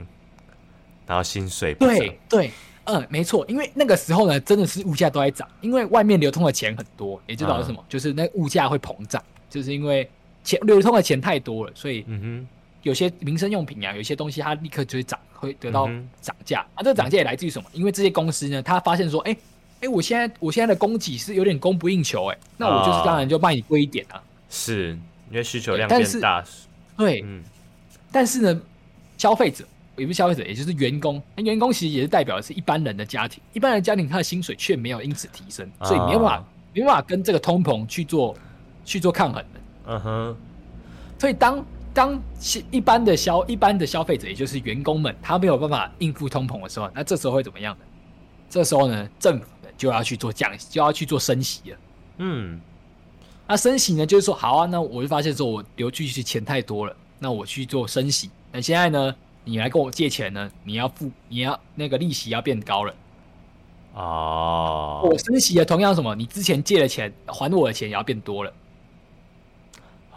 [1.06, 1.96] 然后薪水不涨。
[1.96, 2.52] 对对，
[2.84, 10.12] 嗯，没错，因为那个时候呢，真的是物价都在涨，因为外面流通的钱很多，也知道是什么，嗯、就是那物价会膨胀，就是因为
[10.48, 12.48] 钱流通的钱太多了，所以嗯哼。
[12.84, 15.90] 有些民生用品啊，有些东西它立刻就会涨，会得到
[16.22, 16.78] 涨价、嗯、啊。
[16.84, 17.68] 这个涨价也来自于什么？
[17.74, 24.24] 因为这些公司呢，他发现说，哎、欸、哎、欸，我现在我现在的供给是有点供不应求、欸，哎，那我就是当然就卖你贵一点啊。
[24.50, 24.98] 是
[25.30, 26.42] 因为需求量变大。
[26.96, 27.44] 对，嗯。
[28.10, 28.62] 但是呢，
[29.18, 29.66] 消费者
[29.98, 38.38] 也不是消费者，也就是员工，那员工其实也是代表的是一般人的家庭，一般人的家庭他的薪水却没有因此提升，所以没办法、哦、没办法跟这个通膨去做
[38.86, 39.60] 去做抗衡的。
[39.88, 40.38] 嗯哼。
[41.18, 42.22] 所以当当
[42.70, 47.86] 一般的消一般的消费者，也就是员工们，他没有办法应付通膨的时候，那这时候会怎么样呢？
[48.50, 51.78] 这时候呢，政府就要去做降息，就要去做升息了。
[52.18, 52.62] 嗯，
[53.48, 58.30] 那升息呢，就是说，好啊，那我就发现说，我留出去钱太多了，那我去做升息。
[58.52, 62.94] 那现在呢，你来跟我借钱呢，你要付，你要那个利息要变高了。
[63.96, 66.14] 哦，我升息的同样什么？
[66.16, 68.54] 你之前借的钱还我的钱也要变多了。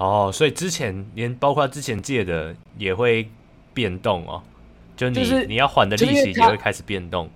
[0.01, 3.29] 哦，所以之前连包括之前借的也会
[3.75, 4.43] 变动哦，
[4.97, 7.29] 就你、就是、你要还的利息也会开始变动，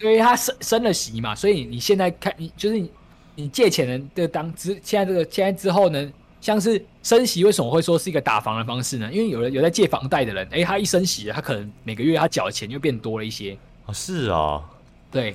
[0.00, 2.88] 因为它升升了息嘛，所以你现在看你就是你
[3.34, 9.10] 你借钱人的当之现在这个现在之后呢，像是升息为什么会说是一个打房的方式呢？
[9.12, 13.58] 因为有人有在借房贷的人，哎，他一升息，他可能每个月他缴的钱就变多了一些。
[13.86, 14.62] 哦，是哦，
[15.10, 15.34] 对，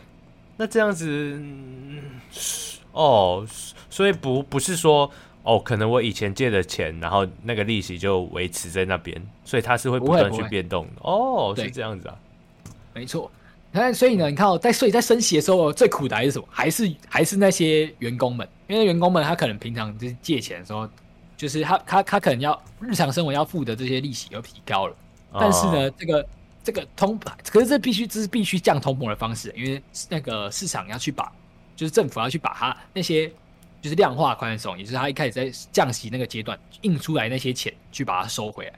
[0.55, 1.37] 那这样子，
[2.93, 3.45] 哦，
[3.89, 5.11] 所以不不是说。
[5.47, 10.91] 哦，可能我以前借的钱，然后那个利息就维持在那边，所以它是会不断去变动的。
[11.03, 12.19] 哦，是这样子啊，
[12.93, 13.31] 没错。
[13.71, 16.45] 那所以呢，你看哦，在所以在升息的时候，最苦的还是什么？
[16.51, 20.85] 还是还是那些员工们，因为员工们他可能平常就是借钱的时候，
[21.37, 24.95] 就是他他他可能要日常生活要付的这些利息又提高了。
[25.31, 26.27] 哦、但是呢，这个
[26.61, 27.17] 这个通，
[27.49, 31.31] 可是这必须这是必须降通膨的方式，因为那个市场要去把，
[31.73, 33.31] 就是政府要去把它那些。
[33.81, 38.73] 就是量化宽松，也就是他一开始在降息那个阶段印出来那些钱去把它收回来。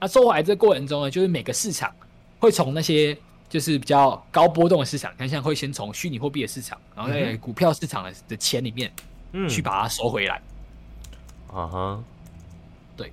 [0.00, 1.90] 那收回来这个过程中呢，就是每个市场
[2.38, 3.16] 会从那些
[3.48, 8.92] 就是比较高波动的市场，看像会先从虚拟货币的市场，然后在股票市场的的钱里面，
[9.48, 10.40] 去把它收回来。
[11.48, 12.04] 啊哈，
[12.96, 13.12] 对。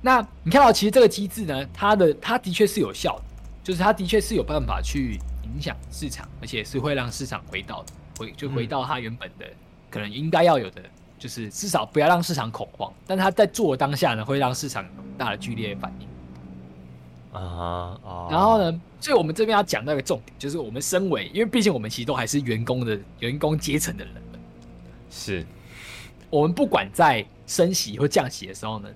[0.00, 3.24] 那你看到其实这个机制呢，它的它的确是有效的，
[3.62, 7.84] 就是它的确是有办法去影响市场，而且是会让市场回到
[8.18, 9.46] 回就回到它原本的。
[9.92, 10.82] 可能应该要有的，
[11.18, 12.90] 就是至少不要让市场恐慌。
[13.06, 16.08] 但他在做的当下呢，会让市场有很大的剧烈反应。
[17.38, 24.14] 啊、uh, uh, 然后呢，所以我们这边要讲到一个重点，就是我们身为，因为毕竟我们其实都还是员工的员工阶层的人。
[25.10, 25.46] 是。
[26.30, 28.88] 我们不管在升息或降息的时候呢，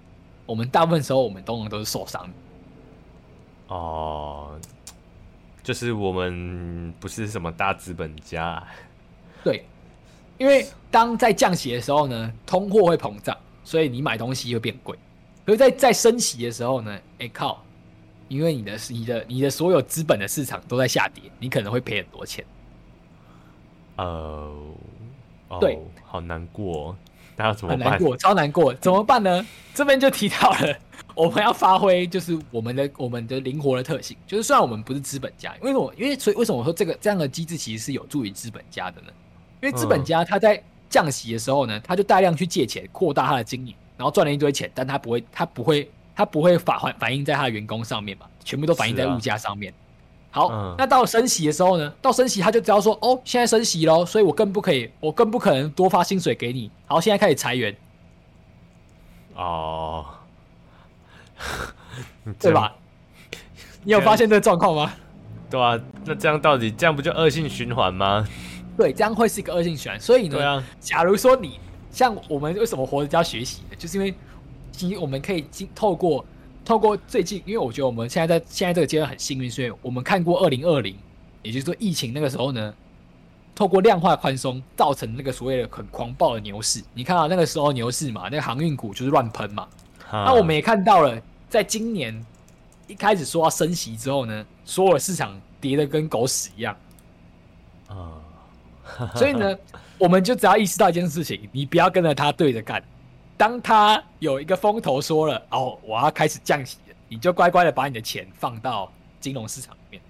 [0.47, 3.75] 我们大部分时候我们都能都是受伤的。
[3.75, 4.59] 哦。
[4.59, 4.67] Uh,
[5.63, 8.63] 就是我们不是什么大资本家。
[9.43, 9.65] 对。
[10.39, 14.97] 因为当在降息的时候呢，通货会膨胀，所以你买东西会变贵。
[15.45, 17.63] 可是在在升息的时候呢，哎靠，
[18.29, 22.45] 因为你的你的你的所有资本的市场都在下跌，你可能会赔很多钱。
[23.97, 24.53] 呃，
[25.61, 26.95] 对，哦，好难过，
[27.37, 27.79] 那要怎么办？
[27.79, 29.47] 很难过，超难过，怎么办呢？
[29.73, 30.79] 这边就提到了，
[31.15, 35.95] 我们要发挥就是我们的我们的灵活的特性，就是虽然我们不是资本家，为什么？
[35.97, 39.09] 因为所以为什么我说这个这样的机制其实是有助于资本家的呢？
[39.61, 49.73] 因为资本家他在降息的时候呢，他就大量去借钱，扩大他的经营，然后赚了一堆钱，但他不会，他不会，他不会反反反映在他的员工上面嘛，全部都反映在物价上面。
[50.31, 56.71] 好，嗯、那到升息的时候呢，到升息他就只要说，哦，现在升息喽，所以我更不可以，我更不可能多发薪水给你。
[56.87, 57.75] 好，现在开始裁员。
[59.35, 60.05] 哦，
[62.39, 62.75] 对吧？
[63.83, 64.93] 你有发现这个状况吗？
[65.49, 68.27] 对啊，那这样到底这样不就恶性循环吗？
[68.77, 70.01] 对，这样会是一个恶性循环。
[70.01, 71.59] 所以呢，啊、假如说你
[71.91, 73.77] 像我们为什么活着要学习呢？
[73.79, 74.15] 就是因为
[74.71, 76.25] 其实我们可以经透过
[76.65, 80.95] 透过最近，因为我觉得我们现在在现在这个阶段很幸运，所以我们看过二零二零，
[81.43, 82.75] 也就是说疫情那个时候呢，
[83.55, 86.83] 透过量化宽松造成那个所谓的很狂暴的牛市。
[86.93, 89.67] 你看到那个时候牛市嘛，那个航运股就是乱喷嘛。
[90.11, 91.19] 那我们也看到了，
[91.49, 92.25] 在今年
[92.87, 96.77] 一开始说要升息之后呢，所有的市场跌的跟狗屎一样。
[97.89, 98.21] 啊。
[99.15, 99.57] 所以呢，
[99.99, 102.83] 我们就只要意识到一件事情，你不要跟着他对着干。
[103.37, 110.03] 当他有一个风头说了，哦，我要开始降息了，你就乖乖的把你的钱放到金融市场里面。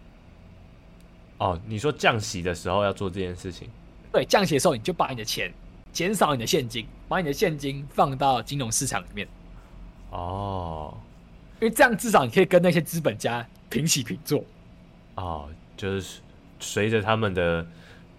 [1.39, 3.69] 哦，你说降息的时候要做这件事情？
[4.13, 5.53] 对，降息的时候你就把你的钱
[5.93, 9.27] 减少你的现金，把你的现金放到金融市场里面。
[10.11, 10.95] 哦，
[11.61, 14.45] 因为这样至少你可以跟那些资本家平起平坐。
[15.17, 16.21] 哦，就是
[16.61, 17.67] 随着他们的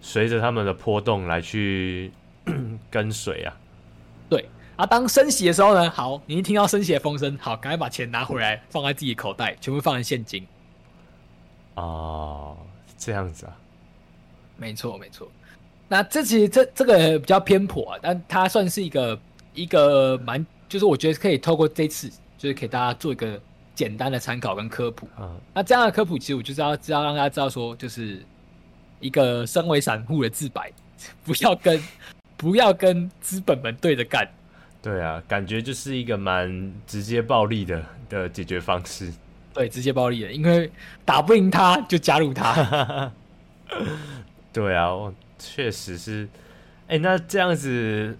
[0.00, 2.12] 随着他们的波动来去
[2.90, 3.56] 跟随啊。
[4.28, 10.46] 对啊，当升息的时候呢，好，你一听到升息的风声，好，赶快把钱拿回来，放在自己口袋，全部放在现金。
[11.74, 12.56] 哦，
[12.96, 13.56] 这样子啊，
[14.56, 15.28] 没错没错。
[15.88, 19.18] 那这其实这这个比较偏颇啊，但它算是一个
[19.54, 23.40] 一个蛮，就是我觉得可以透过这次，就是给大家做一个
[23.74, 25.08] 简单的参考跟科普。
[25.18, 28.22] 嗯，那这样的科普其实我就是要知道让大家知道说，就是
[29.00, 30.72] 一个身为散户的自白，
[31.24, 31.82] 不要跟
[32.36, 34.28] 不要跟资本们对着干。
[34.80, 39.12] 对啊，感觉就是一个蛮直接暴力的的解决方式。
[39.52, 40.70] 对，直接暴力的，因为
[41.04, 43.12] 打不赢他就加入他。
[44.52, 46.28] 对啊，我确实是。
[46.86, 48.16] 哎、欸，那这样子，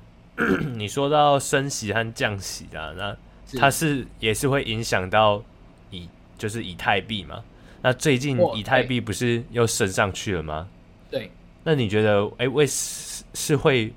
[0.74, 3.16] 你说到升息和降息啊，那
[3.58, 5.42] 它是也是会影响到
[5.90, 7.42] 以就是以太币嘛？
[7.82, 10.68] 那最近以太币不是又升上去了吗？
[11.10, 11.30] 对。
[11.64, 13.92] 那你觉得，哎、欸，为是是会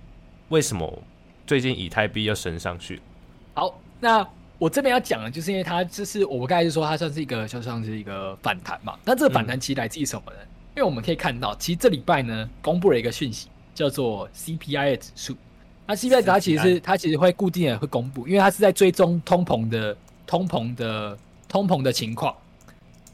[0.50, 1.02] 为什么
[1.46, 3.02] 最近以太币又升上去？
[3.54, 4.28] 好，那。
[4.62, 8.96] 我这边要讲的，就是因为它就是我们刚才就说它算是一个，就像是一个反弹嘛。
[9.04, 10.38] 那这个反弹其实来自于什么呢？
[10.40, 15.36] 嗯、因为我们可以看到，其实这礼拜呢，公布了一个讯息，叫做 CPI 的指数。
[15.88, 21.18] 那 CPI 它其实是它其实会固定的会公布，因为它是在追踪通膨的通膨的
[21.48, 22.36] 通膨的情况。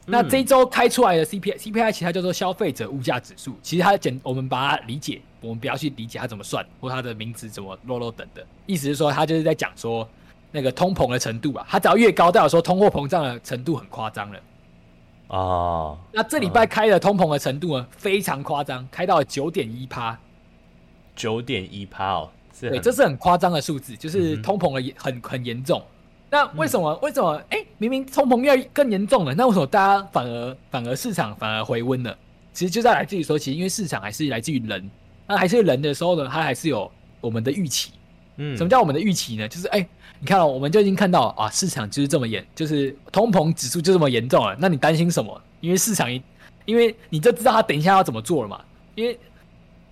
[0.07, 3.55] 那这一周开出来的 CPI，CPI 其实它叫做消费者物价指数。
[3.61, 10.07] 其实它简我们把它理解，我们不要去理解它怎么算或它的名字怎么落落等的，意思是说它就是在讲说。
[10.49, 14.39] 那个通膨的程度啊，它只要越高，代表说通货膨胀的程度很夸张了。
[15.27, 20.17] 哦，那这礼拜开的通膨的程度呢，非常夸张，开到了九点一趴。
[21.17, 22.29] 九点一趴哦，
[22.61, 25.83] 对，这是很夸张的数字，就是通膨的很很严重。
[26.29, 26.95] 那为什么？
[27.01, 27.35] 为什么？
[27.49, 32.17] 哎、欸，明明通膨要更严重了，那为什么大家反而反而市场反而回温了？
[32.53, 34.89] 其实就在来自于说，其实因为市场还是来自于人，
[35.27, 37.91] 那还是人的时候呢，它还是有我们的预期。
[38.37, 39.47] 嗯，什么叫我们的预期呢？
[39.47, 39.79] 就是哎。
[39.79, 44.57] 欸你看哦，我们就已经看到啊，市场就是这么严，就是通膨指数就这么严重了。
[44.57, 45.39] 那你担心什么？
[45.61, 46.19] 因为市场一，
[46.65, 48.59] 因为你就知道他等一下要怎么做了嘛。
[48.95, 49.15] 因为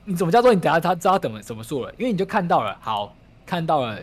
[0.03, 1.93] 你怎么叫做你等下他知道怎么怎么做了？
[1.99, 3.15] 因为你就看到了，好，
[3.45, 3.99] 看到了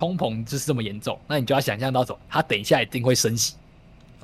[0.00, 2.18] 通膨就是这么严重，那你就要想象到什么？
[2.28, 3.54] 他等一下一定会升息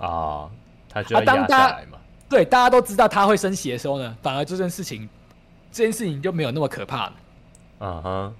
[0.00, 0.50] 啊，
[0.88, 1.98] 他就要压下来嘛。
[2.28, 5.08] 对，大家都知道他会升息的时候呢，反而这件事情，
[5.70, 7.12] 这件事情就没有那么可怕了。
[7.78, 8.34] 嗯哼，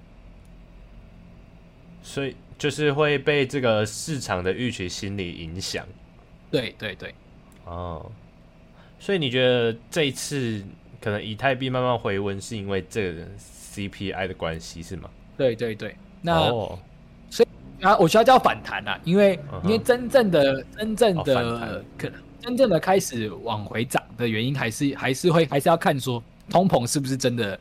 [2.03, 2.35] 所以。
[2.59, 5.87] 就是会被这个市场的预期心理影响，
[6.51, 7.15] 对对对，
[7.67, 8.11] 哦，
[8.99, 10.65] 所以你觉得这一次
[10.99, 13.27] 可能以太币慢慢回温，是因为这个
[13.75, 15.11] CPI 的关系是吗？
[15.37, 16.51] 对对对，那、
[17.81, 27.59] 啊，我需要叫反弹啊，因为、嗯、因为真正的真正的、哦、可能真正的开始往回涨的原因，还是还是会还是要看说通膨是不是真的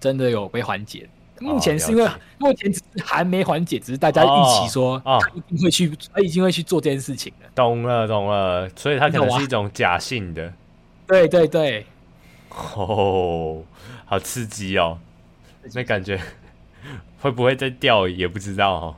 [0.00, 1.08] 真的有被缓解。
[1.38, 2.08] 目前是因为
[2.38, 7.46] 目前只是还没缓解，只是大家一起说啊，一定会去，他一定会去做这件事情的。
[7.54, 10.50] 懂了，懂了，所以它可能是一种假性的。
[11.06, 11.84] 对对对，
[12.74, 13.62] 哦，
[14.06, 14.98] 好刺激哦！
[15.74, 16.18] 那感觉
[17.20, 18.96] 会不会再掉也不知道哦。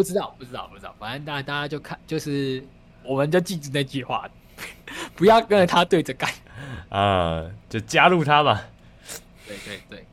[0.00, 0.94] 不知道，不知道，不知道。
[0.98, 2.64] 反正大家大家就看，就是
[3.02, 4.26] 我们就记住那句话，
[5.14, 6.30] 不要跟着他对着干
[6.88, 8.66] 啊，就加入他吧。
[9.46, 10.06] 对对对，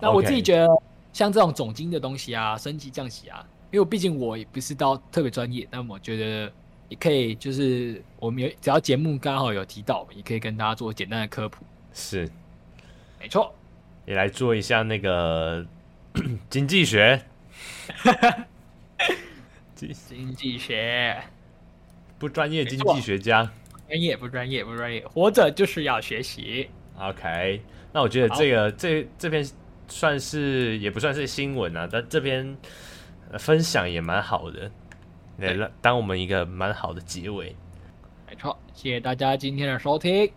[0.00, 0.66] 那我自己觉得。
[1.12, 6.50] 像这种总经的东西啊，升级降息啊，因为毕竟我也不是到特别专业，但我觉得
[6.88, 11.66] 也可以，就是我们有只要节目刚好有提到，也可以跟大家做简单的科普。
[11.92, 12.26] 是，
[13.20, 13.54] 没错，
[14.06, 15.62] 也来做一下那个
[16.48, 17.22] 经济学。
[19.88, 21.22] 经济学
[22.18, 23.50] 不专业，经济学家
[23.88, 26.68] 专业不专业不专业，活着就是要学习。
[26.98, 27.60] OK，
[27.92, 29.44] 那我觉得这个这这篇。
[29.88, 32.56] 算是也不算是新闻啊，但这篇
[33.38, 34.70] 分享也蛮好的，
[35.36, 37.54] 来当我们一个蛮好的结尾。
[38.26, 40.32] 没错，谢谢大家今天的收听，